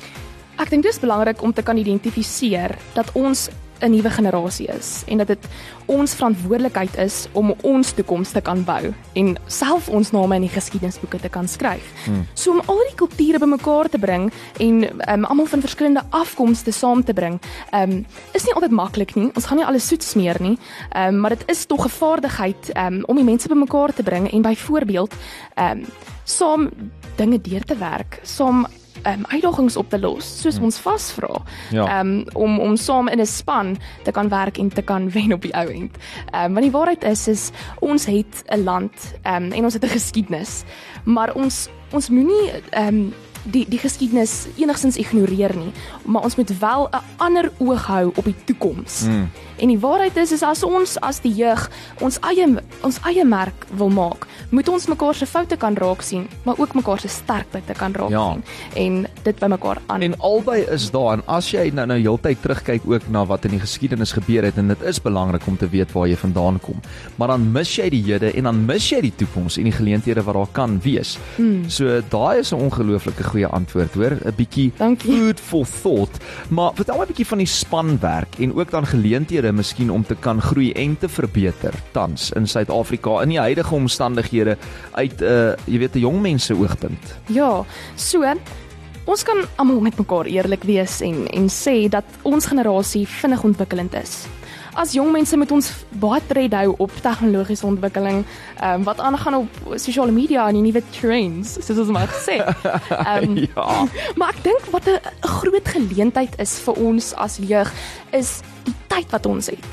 Ek 0.57 0.71
dink 0.71 0.83
dit 0.83 0.93
is 0.93 1.01
belangrik 1.01 1.43
om 1.43 1.53
te 1.53 1.63
kan 1.63 1.77
identifiseer 1.77 2.79
dat 2.95 3.11
ons 3.13 3.49
'n 3.85 3.91
nuwe 3.91 4.11
generasie 4.11 4.69
is 4.69 5.03
en 5.07 5.19
dat 5.19 5.27
dit 5.27 5.47
ons 5.87 6.15
verantwoordelikheid 6.15 6.97
is 6.97 7.27
om 7.33 7.55
ons 7.63 7.93
toekoms 7.93 8.31
te 8.33 8.41
kan 8.41 8.65
bou 8.65 8.93
en 9.13 9.37
self 9.47 9.89
ons 9.89 10.11
name 10.11 10.35
in 10.35 10.47
die 10.47 10.53
geskiedenisboeke 10.53 11.21
te 11.21 11.29
kan 11.29 11.49
skryf. 11.49 11.85
Hmm. 12.05 12.25
So 12.35 12.51
om 12.51 12.63
al 12.67 12.81
die 12.89 12.97
kulture 12.97 13.39
bymekaar 13.39 13.89
te 13.89 13.99
bring 13.99 14.31
en 14.59 14.85
um, 15.09 15.25
almal 15.25 15.47
van 15.47 15.61
verskillende 15.61 16.03
afkomste 16.11 16.73
saam 16.73 17.05
te 17.05 17.13
bring, 17.13 17.41
um, 17.73 18.07
is 18.33 18.45
nie 18.45 18.55
altyd 18.55 18.71
maklik 18.71 19.15
nie. 19.15 19.31
Ons 19.35 19.51
gaan 19.51 19.61
nie 19.61 19.67
alles 19.67 19.87
soet 19.89 20.03
smeer 20.03 20.41
nie, 20.41 20.57
um, 20.97 21.21
maar 21.21 21.37
dit 21.37 21.45
is 21.53 21.67
tog 21.67 21.85
'n 21.85 21.97
vaardigheid 21.99 22.73
um, 22.77 23.03
om 23.07 23.17
die 23.17 23.25
mense 23.25 23.49
bymekaar 23.49 23.93
te 23.93 24.03
bring 24.03 24.33
en 24.33 24.43
byvoorbeeld 24.43 25.15
um, 25.59 25.85
saam 26.25 26.71
dinge 27.17 27.41
deur 27.41 27.65
te 27.65 27.77
werk, 27.77 28.21
saam 28.23 28.67
um, 29.07 29.25
uitdagings 29.29 29.77
op 29.77 29.89
te 29.89 29.99
los 29.99 30.41
soos 30.41 30.59
ons 30.59 30.79
vasvra. 30.79 31.43
Ja. 31.71 32.01
Um 32.01 32.25
om 32.33 32.59
om 32.61 32.77
saam 32.77 33.09
in 33.09 33.21
'n 33.21 33.27
span 33.27 33.77
te 34.03 34.11
kan 34.11 34.29
werk 34.29 34.59
en 34.59 34.69
te 34.69 34.83
kan 34.83 35.11
wen 35.17 35.33
op 35.33 35.43
die 35.43 35.55
ou 35.55 35.69
end. 35.69 35.97
Um 36.33 36.55
want 36.55 36.63
die 36.63 36.71
waarheid 36.71 37.05
is 37.05 37.29
is 37.29 37.51
ons 37.81 38.05
het 38.05 38.45
'n 38.47 38.65
land 38.65 39.15
um 39.27 39.53
en 39.53 39.65
ons 39.65 39.73
het 39.73 39.85
'n 39.85 39.89
geskiedenis, 39.89 40.63
maar 41.05 41.35
ons 41.35 41.69
ons 41.93 42.09
moenie 42.09 42.51
um 42.77 43.15
die 43.45 43.67
die 43.69 43.79
geskiedenis 43.79 44.47
enigstens 44.57 44.97
ignoreer 44.97 45.57
nie, 45.57 45.73
maar 46.05 46.23
ons 46.23 46.37
moet 46.37 46.59
wel 46.59 46.89
'n 46.93 47.03
ander 47.17 47.53
oog 47.59 47.87
hou 47.87 48.13
op 48.15 48.25
die 48.25 48.35
toekoms. 48.45 49.03
Mm. 49.07 49.31
En 49.57 49.69
die 49.69 49.79
waarheid 49.79 50.17
is 50.17 50.33
is 50.33 50.43
as 50.43 50.63
ons 50.63 51.01
as 51.01 51.21
die 51.21 51.35
jeug 51.35 51.71
ons 52.01 52.19
eie 52.21 52.47
ons 52.83 52.99
eie 53.07 53.25
merk 53.25 53.67
wil 53.77 53.89
maak, 53.89 54.27
moet 54.51 54.69
ons 54.69 54.87
mekaar 54.87 55.15
se 55.15 55.27
foute 55.27 55.57
kan 55.57 55.75
raak 55.75 56.03
sien, 56.03 56.29
maar 56.43 56.59
ook 56.59 56.75
mekaar 56.75 57.01
se 57.01 57.09
sterkpunte 57.09 57.73
kan 57.73 57.93
raak 57.93 58.11
Ja. 58.11 58.33
sien 58.33 58.43
en 58.77 59.07
dit 59.23 59.39
by 59.39 59.47
mekaar 59.47 59.79
aan. 59.87 60.03
En 60.03 60.19
albei 60.19 60.61
is 60.71 60.91
daar 60.91 61.13
en 61.13 61.23
as 61.27 61.51
jy 61.51 61.71
nou 61.71 61.87
nou 61.87 61.99
heeltyd 62.01 62.43
terugkyk 62.43 62.83
ook 62.87 63.09
na 63.09 63.25
wat 63.27 63.45
in 63.45 63.51
die 63.51 63.61
geskiedenis 63.61 64.13
gebeur 64.13 64.43
het 64.43 64.57
en 64.57 64.69
dit 64.69 64.83
is 64.83 65.03
belangrik 65.03 65.47
om 65.47 65.57
te 65.57 65.69
weet 65.69 65.93
waar 65.93 66.09
jy 66.09 66.17
vandaan 66.17 66.61
kom. 66.61 66.81
Maar 67.17 67.29
dan 67.29 67.53
mis 67.53 67.77
jy 67.77 67.89
die 67.91 68.03
hede 68.03 68.33
en 68.33 68.43
dan 68.45 68.67
mis 68.67 68.89
jy 68.91 69.01
die 69.01 69.13
toekoms 69.17 69.57
en 69.57 69.65
die 69.65 69.73
geleenthede 69.73 70.23
wat 70.23 70.35
daar 70.35 70.53
kan 70.53 70.81
wees. 70.83 71.19
Hmm. 71.37 71.69
So 71.71 72.01
daai 72.11 72.39
is 72.39 72.53
'n 72.53 72.57
ongelooflike 72.61 73.23
goeie 73.35 73.51
antwoord, 73.51 73.95
hoor, 73.99 74.15
'n 74.23 74.35
bietjie 74.37 74.71
food 74.99 75.41
for 75.41 75.67
thought. 75.67 76.23
Maar 76.51 76.73
vertel 76.75 76.99
my 76.99 77.05
'n 77.05 77.13
bietjie 77.13 77.27
van 77.27 77.39
die 77.39 77.51
spanwerk 77.51 78.39
en 78.39 78.55
ook 78.55 78.71
dan 78.71 78.87
geleenthede 78.87 79.53
miskien 79.53 79.91
om 79.91 80.05
te 80.05 80.15
kan 80.15 80.41
groei 80.41 80.73
en 80.73 80.97
te 80.99 81.09
verbeter 81.09 81.75
tans 81.93 82.31
in 82.31 82.47
Suid-Afrika 82.47 83.23
in 83.23 83.29
die 83.29 83.39
huidige 83.39 83.75
omstandighede 83.75 84.57
uit 84.93 85.21
'n 85.21 85.25
uh, 85.25 85.53
jy 85.67 85.79
weet 85.79 85.95
'n 85.95 86.01
jong 86.01 86.21
mense 86.21 86.55
oogpunt. 86.55 87.19
Ja, 87.27 87.65
so 87.97 88.23
ons 89.05 89.23
kan 89.23 89.45
almal 89.57 89.81
met 89.81 89.99
mekaar 89.99 90.27
eerlik 90.27 90.63
wees 90.65 91.01
en 91.01 91.27
en 91.29 91.49
sê 91.49 91.89
dat 91.89 92.05
ons 92.23 92.47
generasie 92.47 93.07
vinnig 93.07 93.43
ontwikkelend 93.43 93.95
is. 93.95 94.27
As 94.75 94.93
jong 94.93 95.13
mense 95.15 95.37
moet 95.39 95.53
ons 95.55 95.69
baie 96.03 96.19
tred 96.27 96.55
hou 96.59 96.73
op 96.83 96.95
tegnologiese 97.03 97.67
ontwikkeling, 97.67 98.25
ehm 98.59 98.81
um, 98.81 98.87
wat 98.89 98.99
aangaan 98.99 99.37
op 99.45 99.61
sosiale 99.79 100.13
media 100.13 100.49
en 100.49 100.59
die 100.59 100.65
nuwe 100.65 100.83
trends, 100.97 101.53
soos 101.63 101.79
ons 101.79 101.93
maar 101.95 102.11
gesê. 102.11 102.41
Ehm 103.13 103.37
ja. 103.39 103.67
Maar 104.19 104.35
ek 104.35 104.43
dink 104.43 104.67
wat 104.75 104.89
'n 104.91 104.99
groot 105.39 105.69
geleentheid 105.69 106.35
is 106.43 106.59
vir 106.67 106.75
ons 106.75 107.15
as 107.15 107.39
jeug 107.39 107.71
is 108.11 108.41
die 108.65 108.75
tyd 108.87 109.11
wat 109.11 109.27
ons 109.27 109.47
het. 109.47 109.73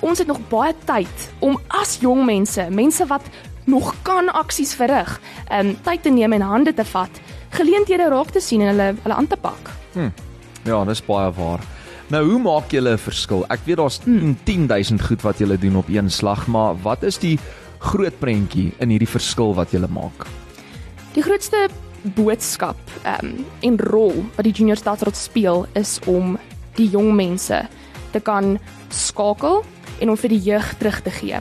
Ons 0.00 0.18
het 0.18 0.26
nog 0.26 0.40
baie 0.48 0.74
tyd 0.84 1.28
om 1.38 1.60
as 1.68 1.98
jong 2.00 2.24
mense, 2.24 2.66
mense 2.70 3.06
wat 3.06 3.22
nog 3.64 3.94
kan 4.02 4.28
aksies 4.32 4.74
verrig, 4.74 5.20
um 5.52 5.76
tyd 5.82 6.02
te 6.02 6.10
neem 6.10 6.32
en 6.32 6.40
hande 6.40 6.74
te 6.74 6.84
vat, 6.84 7.20
geleenthede 7.50 8.08
raak 8.08 8.30
te 8.30 8.40
sien 8.40 8.60
en 8.60 8.72
hulle 8.72 8.94
hulle 9.02 9.14
aan 9.14 9.26
te 9.26 9.36
pak. 9.36 9.70
Ja, 10.64 10.84
dis 10.84 11.04
baie 11.04 11.32
waar. 11.32 11.60
Nou, 12.12 12.20
hoe 12.28 12.38
maak 12.38 12.70
julle 12.70 12.92
'n 12.92 12.98
verskil? 12.98 13.44
Ek 13.48 13.60
weet 13.64 13.76
daar's 13.76 14.00
Hmm. 14.04 14.36
10000 14.44 15.00
goed 15.00 15.22
wat 15.22 15.38
julle 15.38 15.58
doen 15.58 15.76
op 15.76 15.88
een 15.88 16.10
slag, 16.10 16.46
maar 16.46 16.76
wat 16.82 17.02
is 17.02 17.18
die 17.18 17.38
groot 17.78 18.18
prentjie 18.18 18.72
in 18.78 18.88
hierdie 18.90 19.08
verskil 19.08 19.54
wat 19.54 19.70
julle 19.70 19.88
maak? 19.88 20.26
Die 21.14 21.22
grootste 21.22 21.68
boodskap 22.02 22.76
um 23.20 23.44
en 23.60 23.78
rol 23.78 24.24
wat 24.36 24.44
die 24.44 24.52
junior 24.52 24.76
stadsraad 24.76 25.16
speel 25.16 25.66
is 25.74 25.98
om 26.06 26.38
die 26.76 26.88
jong 26.90 27.14
mense 27.14 27.68
te 28.12 28.20
kan 28.20 28.58
skakel 28.90 29.64
en 30.00 30.10
om 30.10 30.16
vir 30.16 30.28
die 30.28 30.42
jeug 30.42 30.74
terug 30.78 31.00
te 31.02 31.10
gee. 31.10 31.38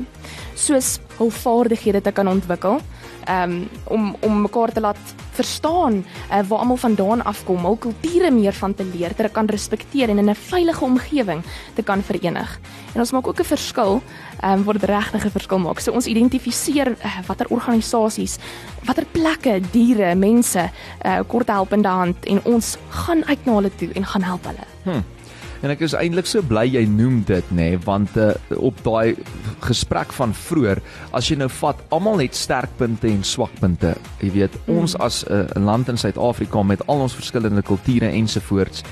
Soos 0.56 1.00
hul 1.18 1.30
vaardighede 1.30 2.02
te 2.02 2.12
kan 2.12 2.28
ontwikkel, 2.28 2.80
um 3.28 3.70
om 3.84 4.16
om 4.22 4.42
mekaar 4.42 4.72
te 4.72 4.82
laat 4.82 5.16
verstaan 5.34 6.04
uh, 6.04 6.42
waar 6.48 6.60
almal 6.60 6.78
vandaan 6.78 7.24
afkom, 7.24 7.66
hul 7.66 7.78
kulture 7.78 8.32
meer 8.32 8.54
van 8.54 8.74
te 8.74 8.86
leer, 8.86 9.16
te 9.16 9.30
kan 9.32 9.46
respekteer 9.46 10.10
en 10.10 10.18
in 10.18 10.30
'n 10.30 10.36
veilige 10.36 10.84
omgewing 10.84 11.44
te 11.76 11.84
kan 11.84 12.04
verenig. 12.04 12.60
En 12.94 13.00
ons 13.00 13.12
maak 13.12 13.28
ook 13.28 13.40
'n 13.40 13.44
verskil, 13.44 14.02
um 14.44 14.64
waar 14.64 14.80
dit 14.80 14.90
regtig 14.90 15.26
'n 15.26 15.30
verskil 15.30 15.60
maak. 15.60 15.80
So 15.80 15.92
ons 15.92 16.06
identifiseer 16.06 16.88
uh, 16.92 17.20
watter 17.28 17.48
organisasies, 17.50 18.38
watter 18.86 19.06
plekke, 19.12 19.62
diere, 19.72 20.16
mense 20.16 20.70
uh, 21.06 21.20
kort 21.28 21.48
helpende 21.48 21.88
hand 21.88 22.26
en 22.26 22.40
ons 22.44 22.78
gaan 22.90 23.26
uit 23.26 23.46
na 23.46 23.54
hulle 23.54 23.76
toe 23.76 23.90
en 23.94 24.06
gaan 24.06 24.24
help 24.24 24.46
hulle. 24.46 24.66
En 25.64 25.72
ek 25.72 25.86
is 25.86 25.94
eintlik 25.96 26.28
so 26.28 26.44
bly 26.44 26.66
jy 26.68 26.82
noem 26.92 27.22
dit 27.24 27.52
nê, 27.56 27.70
nee, 27.72 27.80
want 27.86 28.18
uh, 28.20 28.34
op 28.60 28.82
daai 28.84 29.16
gesprek 29.64 30.12
van 30.12 30.34
vroeër, 30.36 30.82
as 31.16 31.30
jy 31.32 31.38
nou 31.40 31.48
vat, 31.62 31.80
almal 31.96 32.20
het 32.20 32.36
sterkpunte 32.36 33.08
en 33.08 33.24
swakpunte. 33.24 33.94
Jy 34.20 34.32
weet, 34.36 34.58
Mm. 34.68 34.78
ons 34.78 34.96
as 35.00 35.24
'n 35.24 35.32
uh, 35.32 35.64
land 35.66 35.90
in 35.90 35.98
Suid-Afrika 35.98 36.64
met 36.64 36.88
al 36.88 37.00
ons 37.08 37.16
verskillende 37.16 37.62
kulture 37.62 38.12
ensovoorts. 38.12 38.84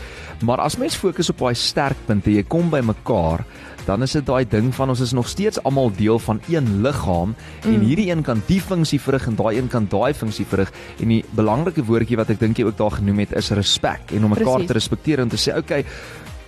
Maar 0.41 0.59
as 0.59 0.77
mens 0.77 0.95
fokus 0.95 1.29
op 1.29 1.37
daai 1.37 1.55
sterkpunte, 1.55 2.31
jy 2.31 2.43
kom 2.43 2.69
by 2.69 2.79
mekaar, 2.79 3.45
dan 3.85 4.03
is 4.05 4.11
dit 4.11 4.25
daai 4.25 4.45
ding 4.49 4.69
van 4.75 4.89
ons 4.93 5.01
is 5.01 5.13
nog 5.13 5.27
steeds 5.29 5.59
almal 5.63 5.91
deel 5.97 6.19
van 6.19 6.39
een 6.49 6.81
liggaam 6.81 7.33
mm. 7.33 7.73
en 7.73 7.85
hierdie 7.85 8.09
een 8.11 8.23
kan 8.25 8.41
die 8.47 8.61
funksie 8.61 8.99
verrig 9.01 9.27
en 9.27 9.35
daai 9.35 9.57
een 9.57 9.67
kan 9.67 9.87
daai 9.89 10.13
funksie 10.13 10.45
verrig 10.45 10.71
en 10.99 11.13
die 11.13 11.21
belangrike 11.37 11.83
woordjie 11.87 12.19
wat 12.19 12.29
ek 12.29 12.39
dink 12.39 12.57
jy 12.57 12.67
ook 12.69 12.77
daar 12.77 12.99
genoem 12.99 13.23
het 13.25 13.35
is 13.41 13.51
respek 13.57 14.13
en 14.15 14.27
om 14.27 14.35
mekaar 14.35 14.61
Presies. 14.61 14.67
te 14.67 14.77
respekteer 14.77 15.23
en 15.23 15.29
te 15.33 15.39
sê 15.41 15.57
okay 15.57 15.85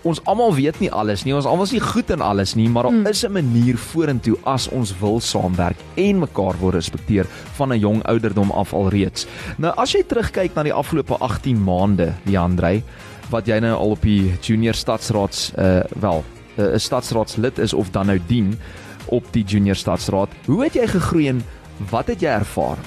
Ons 0.03 0.19
almal 0.27 0.53
weet 0.55 0.79
nie 0.79 0.91
alles 0.91 1.23
nie. 1.23 1.33
Ons 1.33 1.45
almal 1.45 1.63
is 1.63 1.71
nie 1.71 1.79
goed 1.79 2.09
in 2.09 2.21
alles 2.21 2.55
nie, 2.55 2.67
maar 2.69 2.83
daar 2.83 2.91
Mm. 2.91 3.07
is 3.07 3.23
'n 3.23 3.31
manier 3.31 3.77
vorentoe 3.77 4.37
as 4.43 4.67
ons 4.69 4.93
wil 4.99 5.19
saamwerk 5.19 5.77
en 5.95 6.19
mekaar 6.19 6.59
wil 6.59 6.71
respekteer 6.71 7.25
van 7.55 7.71
'n 7.71 7.79
jong 7.79 8.03
ouderdom 8.03 8.51
af 8.51 8.73
alreeds. 8.73 9.25
Nou 9.57 9.73
as 9.77 9.91
jy 9.93 10.03
terugkyk 10.03 10.55
na 10.55 10.63
die 10.63 10.73
afgelope 10.73 11.17
18 11.19 11.63
maande, 11.63 12.13
Leandrey, 12.25 12.83
wat 13.29 13.45
jy 13.47 13.59
nou 13.59 13.73
al 13.75 13.89
op 13.91 14.01
die 14.01 14.33
junior 14.41 14.73
stadsraads 14.73 15.51
uh 15.57 15.83
wel, 15.99 16.23
'n 16.57 16.61
uh, 16.61 16.77
stadsraadslid 16.77 17.57
is 17.59 17.73
of 17.73 17.89
dan 17.91 18.05
nou 18.05 18.19
dien 18.27 18.59
op 19.05 19.23
die 19.31 19.43
junior 19.43 19.75
stadsraad. 19.75 20.29
Hoe 20.45 20.63
het 20.63 20.73
jy 20.73 20.87
gegroei 20.87 21.27
en 21.29 21.43
wat 21.89 22.07
het 22.07 22.19
jy 22.21 22.27
ervaar? 22.29 22.77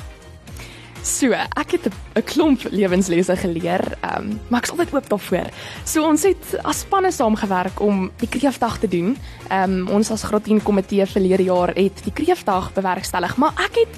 So, 1.06 1.30
ek 1.32 1.70
het 1.76 1.86
'n- 1.86 2.22
klomp 2.24 2.60
lewenslesse 2.70 3.36
geleer, 3.36 3.80
um, 4.18 4.40
maar 4.48 4.60
ek's 4.60 4.70
altyd 4.70 4.92
oop 4.94 5.08
daarvoor. 5.08 5.46
So 5.84 6.02
ons 6.02 6.22
het 6.22 6.58
as 6.64 6.78
spanne 6.80 7.12
saamgewerk 7.12 7.80
om 7.80 8.10
die 8.16 8.28
kreefdag 8.28 8.78
te 8.78 8.88
doen. 8.88 9.16
Um, 9.52 9.88
ons 9.88 10.10
as 10.10 10.22
graad 10.22 10.44
10 10.44 10.62
komitee 10.62 11.06
verlede 11.06 11.44
jaar 11.44 11.68
het 11.74 12.02
die 12.04 12.12
kreefdag 12.12 12.72
bewerkstellig, 12.72 13.36
maar 13.36 13.52
ek 13.56 13.74
het 13.74 13.88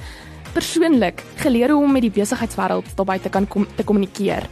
persoonlik 0.52 1.22
geleer 1.36 1.70
hoe 1.70 1.84
om 1.84 1.92
met 1.92 2.02
die 2.02 2.10
besigheidswêreld 2.10 2.94
daarby 2.94 3.18
te 3.18 3.28
kan 3.28 3.46
kom, 3.48 3.66
te 3.76 3.84
kommunikeer. 3.84 4.42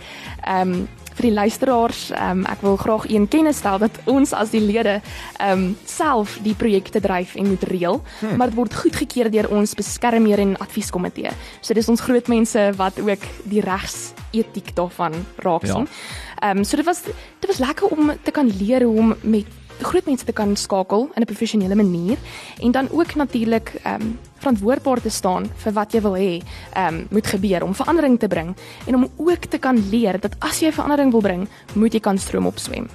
Um 0.49 0.89
vir 1.17 1.29
die 1.31 1.35
luisteraars, 1.37 2.11
ehm 2.15 2.43
um, 2.43 2.45
ek 2.51 2.63
wil 2.65 2.77
graag 2.81 3.07
een 3.11 3.29
kennis 3.29 3.61
stel 3.63 3.79
dat 3.83 4.01
ons 4.05 4.33
as 4.37 4.53
die 4.53 4.61
lede 4.61 5.01
ehm 5.01 5.53
um, 5.53 5.67
self 5.85 6.39
die 6.45 6.55
projekte 6.55 7.01
dryf 7.01 7.35
en 7.37 7.49
moet 7.49 7.65
reël, 7.71 8.03
hmm. 8.21 8.37
maar 8.37 8.53
dit 8.53 8.59
word 8.59 8.75
goedgekeur 8.75 9.31
deur 9.33 9.51
ons 9.51 9.75
beskermheer 9.75 10.45
en 10.45 10.57
advieskomitee. 10.61 11.33
So 11.61 11.75
dis 11.75 11.89
ons 11.89 12.01
groot 12.01 12.29
mense 12.29 12.71
wat 12.77 13.01
ook 13.01 13.29
die 13.45 13.65
regsetiek 13.65 14.75
daarvan 14.77 15.15
raak 15.45 15.67
sien. 15.67 15.87
Ehm 15.87 16.57
ja. 16.57 16.57
um, 16.57 16.65
so 16.65 16.77
dit 16.77 16.87
was 16.87 17.03
dit 17.05 17.49
was 17.49 17.63
lekker 17.63 17.89
om 17.89 18.13
te 18.23 18.31
kan 18.31 18.51
leer 18.59 18.85
hoe 18.85 18.99
om 18.99 19.15
met 19.23 19.47
groot 19.83 20.07
mense 20.07 20.25
te 20.25 20.33
kan 20.33 20.57
skakel 20.57 21.09
in 21.15 21.23
'n 21.23 21.25
professionele 21.25 21.75
manier 21.75 22.17
en 22.61 22.71
dan 22.71 22.89
ook 22.91 23.15
natuurlik 23.15 23.75
ehm 23.83 24.03
um, 24.03 24.19
verantwoordbaar 24.39 25.01
te 25.01 25.11
staan 25.11 25.51
vir 25.57 25.73
wat 25.73 25.93
jy 25.93 26.01
wil 26.01 26.17
hê 26.17 26.43
ehm 26.73 26.95
um, 26.95 27.07
moet 27.11 27.27
gebeur 27.27 27.63
om 27.65 27.75
verandering 27.75 28.19
te 28.19 28.29
bring 28.29 28.57
en 28.87 28.95
om 28.95 29.09
ook 29.17 29.45
te 29.49 29.59
kan 29.59 29.89
leer 29.91 30.21
dat 30.21 30.37
as 30.39 30.61
jy 30.61 30.73
verandering 30.73 31.11
wil 31.13 31.21
bring, 31.21 31.49
moet 31.75 31.93
jy 31.93 32.01
kan 32.01 32.19
stroom 32.19 32.47
opswem. 32.47 32.89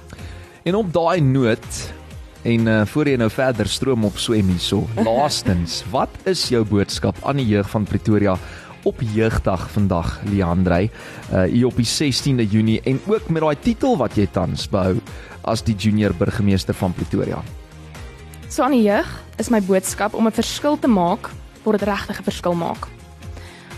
En 0.62 0.74
op 0.74 0.92
daai 0.92 1.20
noot 1.20 1.92
en 2.42 2.66
uh, 2.66 2.86
voor 2.86 3.08
jy 3.08 3.16
nou 3.16 3.30
verder 3.30 3.68
stroom 3.68 4.04
opswem 4.04 4.48
hierso, 4.48 4.88
laastens, 5.08 5.84
wat 5.90 6.10
is 6.24 6.48
jou 6.48 6.64
boodskap 6.64 7.16
aan 7.22 7.36
die 7.36 7.46
jeug 7.46 7.70
van 7.70 7.84
Pretoria? 7.84 8.38
op 8.82 9.00
jeugdag 9.14 9.70
vandag 9.70 10.20
Leandrey 10.26 10.90
uh 11.32 11.42
hier 11.42 11.66
op 11.66 11.76
die 11.76 11.86
16de 11.86 12.46
Junie 12.50 12.80
en 12.84 13.00
ook 13.06 13.28
met 13.28 13.42
daai 13.42 13.56
titel 13.60 13.96
wat 13.96 14.16
jy 14.18 14.26
tans 14.32 14.68
behou 14.68 14.98
as 15.44 15.62
die 15.62 15.74
junior 15.74 16.14
burgemeester 16.14 16.74
van 16.74 16.92
Pretoria. 16.92 17.42
So 18.48 18.62
aan 18.62 18.76
die 18.76 18.84
jeug 18.84 19.08
is 19.40 19.48
my 19.50 19.60
boodskap 19.60 20.14
om 20.14 20.26
'n 20.26 20.32
verskil 20.32 20.78
te 20.78 20.88
maak 20.88 21.30
waar 21.62 21.78
dit 21.78 21.88
regtig 21.88 22.18
'n 22.18 22.24
verskil 22.24 22.54
maak. 22.54 22.88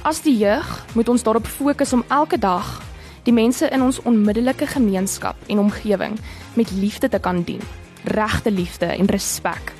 As 0.02 0.20
die 0.20 0.36
jeug 0.36 0.84
moet 0.94 1.08
ons 1.08 1.22
daarop 1.22 1.46
fokus 1.46 1.92
om 1.92 2.04
elke 2.08 2.38
dag 2.38 2.82
die 3.22 3.32
mense 3.32 3.68
in 3.68 3.82
ons 3.82 4.02
onmiddellike 4.02 4.66
gemeenskap 4.66 5.36
en 5.46 5.58
omgewing 5.58 6.18
met 6.54 6.70
liefde 6.70 7.08
te 7.08 7.18
kan 7.18 7.42
dien, 7.42 7.60
regte 8.04 8.50
liefde 8.50 8.86
en 8.86 9.06
respek. 9.06 9.72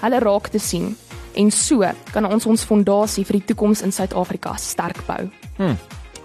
Hulle 0.00 0.18
raak 0.18 0.48
te 0.48 0.58
sien 0.58 0.96
en 1.34 1.50
so 1.50 1.86
kan 2.12 2.26
ons 2.26 2.46
ons 2.46 2.64
fondasie 2.64 3.24
vir 3.24 3.38
die 3.38 3.44
toekoms 3.44 3.82
in 3.82 3.92
Suid-Afrika 3.92 4.56
sterk 4.56 5.06
bou. 5.06 5.30
Hm. 5.56 5.76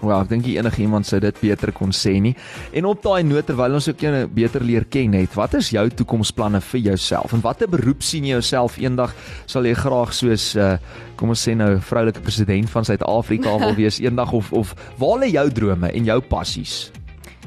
Wel, 0.06 0.22
ek 0.22 0.30
dink 0.30 0.46
enige 0.46 0.82
iemand 0.84 1.06
sou 1.08 1.18
dit 1.22 1.40
beter 1.42 1.72
kon 1.74 1.90
sê 1.94 2.14
nie. 2.22 2.34
En 2.76 2.86
op 2.86 3.02
daai 3.02 3.24
noot 3.26 3.46
terwyl 3.46 3.74
ons 3.78 3.88
ook 3.90 4.04
jou 4.06 4.12
beter 4.36 4.64
leer 4.64 4.86
ken 4.90 5.16
het, 5.18 5.34
wat 5.38 5.56
is 5.58 5.72
jou 5.74 5.86
toekomsplanne 5.90 6.60
vir 6.72 6.80
jouself 6.92 7.34
en 7.34 7.42
watter 7.44 7.70
beroep 7.70 8.04
sien 8.06 8.26
jy 8.26 8.36
jouself 8.36 8.78
eendag 8.78 9.14
sal 9.50 9.66
jy 9.66 9.74
graag 9.78 10.14
soos 10.14 10.54
uh 10.56 10.76
kom 11.16 11.30
ons 11.32 11.40
sê 11.40 11.54
nou 11.56 11.78
vroulike 11.80 12.20
president 12.20 12.68
van 12.68 12.84
Suid-Afrika 12.84 13.54
wil 13.62 13.72
wees 13.80 14.02
eendag 14.04 14.34
of 14.36 14.52
of 14.52 14.74
waar 15.00 15.22
lê 15.22 15.30
jou 15.32 15.48
drome 15.50 15.88
en 15.88 16.04
jou 16.04 16.20
passies? 16.28 16.90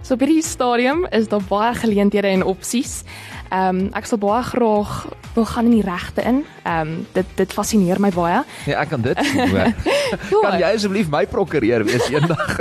So 0.02 0.18
by 0.18 0.26
die 0.26 0.42
stadium 0.42 1.04
is 1.14 1.28
daar 1.30 1.44
baie 1.46 1.76
geleenthede 1.78 2.32
en 2.32 2.44
opsies. 2.48 3.04
Ehm 3.50 3.80
um, 3.80 3.90
ek 3.98 4.06
sal 4.06 4.20
baie 4.22 4.44
graag 4.46 5.08
wil 5.34 5.46
gaan 5.46 5.66
in 5.66 5.78
die 5.80 5.86
regte 5.86 6.22
in. 6.22 6.44
Ehm 6.64 6.88
um, 6.88 7.06
dit 7.14 7.26
dit 7.36 7.54
fascineer 7.54 8.00
my 8.02 8.12
baie. 8.14 8.44
Ja, 8.70 8.82
ek 8.84 8.92
kan 8.94 9.02
dit 9.02 9.18
hoor. 9.18 9.74
kan 10.46 10.58
jy 10.62 10.70
asseblief 10.70 11.10
my 11.10 11.24
prokureur 11.30 11.86
wees 11.88 12.06
eendag? 12.14 12.60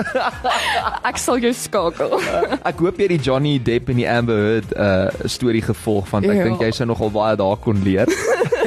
ek 1.10 1.20
sal 1.20 1.40
jou 1.44 1.52
skakel. 1.52 2.16
ek 2.62 2.80
hoop 2.80 3.00
jy 3.00 3.10
die 3.14 3.20
Johnny 3.20 3.58
Depp 3.60 3.92
en 3.92 4.00
die 4.00 4.08
Amber 4.08 4.40
Heard 4.48 4.72
uh 4.76 5.28
storie 5.28 5.62
gevolg 5.64 6.08
want 6.12 6.28
ek 6.28 6.40
ja. 6.40 6.46
dink 6.48 6.62
jy 6.64 6.70
sou 6.80 6.88
nogal 6.88 7.12
baie 7.12 7.36
daar 7.36 7.60
kon 7.60 7.84
leer. 7.84 8.08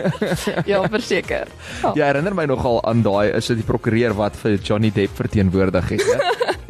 ja, 0.71 0.81
verseker. 0.89 1.49
Oh. 1.81 1.95
Ja, 1.97 2.07
herinner 2.09 2.35
my 2.37 2.45
nogal 2.49 2.81
aan 2.85 3.01
daai 3.05 3.33
is 3.37 3.49
dit 3.49 3.61
die 3.61 3.67
prokureur 3.67 4.15
wat 4.17 4.37
vir 4.43 4.59
Johnny 4.61 4.91
Depp 4.93 5.17
verteenwoordig 5.17 5.95
het, 5.95 6.05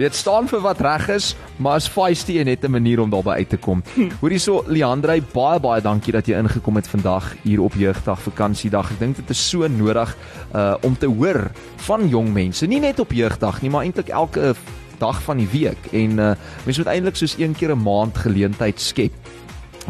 Dit 0.02 0.16
staan 0.18 0.48
vir 0.50 0.64
wat 0.64 0.80
reg 0.82 1.04
is, 1.14 1.36
maar 1.62 1.78
as 1.78 1.86
feisty 1.86 2.40
en 2.42 2.48
net 2.50 2.64
'n 2.66 2.72
manier 2.72 3.00
om 3.00 3.10
daarby 3.10 3.30
uit 3.38 3.50
te 3.50 3.58
kom. 3.58 3.84
Hm. 3.94 4.10
Hoorie 4.20 4.40
so 4.40 4.64
Leandrey, 4.68 5.22
baie 5.22 5.60
baie 5.60 5.82
dankie 5.82 6.12
dat 6.12 6.26
jy 6.26 6.38
ingekom 6.38 6.76
het 6.76 6.88
vandag 6.88 7.36
hier 7.44 7.62
op 7.62 7.74
jeugdag 7.74 8.20
vakansiedag. 8.22 8.92
Ek 8.92 9.00
dink 9.00 9.16
dit 9.16 9.30
is 9.30 9.50
so 9.50 9.68
nodig 9.68 10.18
uh 10.56 10.74
om 10.82 10.98
te 10.98 11.06
hoor 11.06 11.52
van 11.76 12.08
jong 12.08 12.34
mense, 12.34 12.66
nie 12.66 12.80
net 12.80 13.00
op 13.00 13.12
jeugdag 13.12 13.62
nie, 13.62 13.70
maar 13.70 13.84
eintlik 13.84 14.10
elke 14.10 14.56
dag 14.98 15.22
van 15.22 15.38
die 15.38 15.50
week 15.52 15.92
en 15.92 16.18
uh 16.18 16.34
mense 16.66 16.82
moet 16.82 16.94
eintlik 16.94 17.16
soos 17.16 17.38
een 17.38 17.54
keer 17.54 17.76
'n 17.76 17.84
maand 17.84 18.18
geleentheid 18.18 18.82
skep 18.82 19.14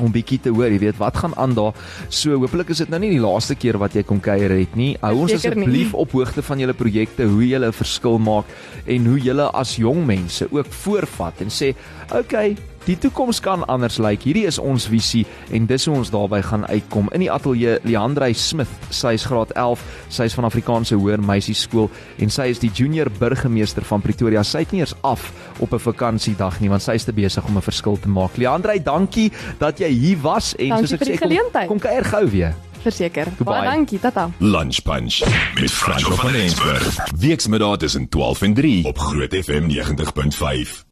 om 0.01 0.11
bietjie 0.11 0.39
te 0.41 0.53
hoor, 0.53 0.71
jy 0.71 0.79
weet 0.81 0.99
wat 1.01 1.21
gaan 1.21 1.35
aan 1.39 1.55
daar. 1.57 1.77
So 2.09 2.39
hopelik 2.41 2.73
is 2.73 2.83
dit 2.83 2.89
nou 2.89 2.99
nie 3.03 3.13
die 3.13 3.21
laaste 3.21 3.55
keer 3.55 3.79
wat 3.81 3.95
jy 3.97 4.03
kom 4.07 4.19
kuier 4.23 4.51
het 4.55 4.75
nie. 4.75 4.95
Hou 5.01 5.13
ons 5.25 5.35
asseblief 5.37 5.93
op 5.93 6.15
hoogte 6.17 6.43
van 6.45 6.59
julle 6.59 6.75
projekte, 6.77 7.29
hoe 7.29 7.47
julle 7.47 7.67
'n 7.67 7.79
verskil 7.81 8.19
maak 8.19 8.45
en 8.85 9.05
hoe 9.05 9.19
julle 9.19 9.51
as 9.53 9.75
jong 9.75 10.05
mense 10.05 10.47
ook 10.51 10.67
voorvat 10.67 11.41
en 11.41 11.49
sê, 11.49 11.75
"Oké, 12.09 12.19
okay, 12.19 12.57
Die 12.85 12.97
toekoms 12.97 13.39
kan 13.39 13.61
anders 13.69 13.99
lyk. 13.99 14.09
Like. 14.09 14.23
Hierdie 14.25 14.47
is 14.49 14.57
ons 14.59 14.87
visie 14.89 15.21
en 15.53 15.67
dis 15.69 15.85
hoe 15.85 15.95
ons 15.99 16.09
daarby 16.09 16.41
gaan 16.41 16.65
uitkom. 16.65 17.11
In 17.13 17.21
die 17.21 17.29
ateljee 17.31 17.77
Leandrey 17.85 18.33
Smith, 18.33 18.71
sy 18.89 19.13
is 19.13 19.25
graad 19.29 19.53
11, 19.53 19.83
sy 20.09 20.25
is 20.29 20.35
van 20.37 20.47
Afrikaanse 20.49 20.97
Hoër 20.97 21.21
Meisieskool 21.21 21.91
en 22.17 22.33
sy 22.33 22.49
is 22.49 22.61
die 22.63 22.71
junior 22.73 23.11
burgemeester 23.19 23.85
van 23.85 24.01
Pretoria. 24.01 24.41
Sy 24.43 24.65
het 24.65 24.73
nie 24.73 24.81
eers 24.81 24.95
af 25.05 25.29
op 25.59 25.73
'n 25.73 25.79
vakansiedag 25.79 26.59
nie 26.59 26.69
want 26.69 26.81
sy 26.81 26.97
is 26.97 27.05
te 27.05 27.13
besig 27.13 27.45
om 27.45 27.57
'n 27.57 27.61
verskil 27.61 27.99
te 27.99 28.09
maak. 28.09 28.37
Leandrey, 28.37 28.79
dankie 28.79 29.31
dat 29.59 29.79
jy 29.79 29.89
hier 29.89 30.17
was 30.21 30.55
en 30.55 30.69
dankie 30.69 30.87
soos 30.87 31.01
ek 31.01 31.07
sê 31.07 31.17
kom, 31.17 31.67
kom 31.67 31.79
kuier 31.79 32.03
gou 32.03 32.29
weer. 32.29 32.55
Verseker. 32.81 33.27
Baie 33.43 33.69
dankie, 33.69 33.99
tata. 33.99 34.29
Lunch 34.39 34.81
Punch 34.81 35.21
met 35.59 35.71
Frans 35.71 36.03
van 36.03 36.33
Eensberg. 36.33 36.97
Weksmiddag 37.19 37.77
tussen 37.77 38.09
12 38.09 38.41
en 38.41 38.53
3 38.53 38.85
op 38.85 38.97
Groot 38.97 39.33
FM 39.33 39.67
90.5. 39.69 40.90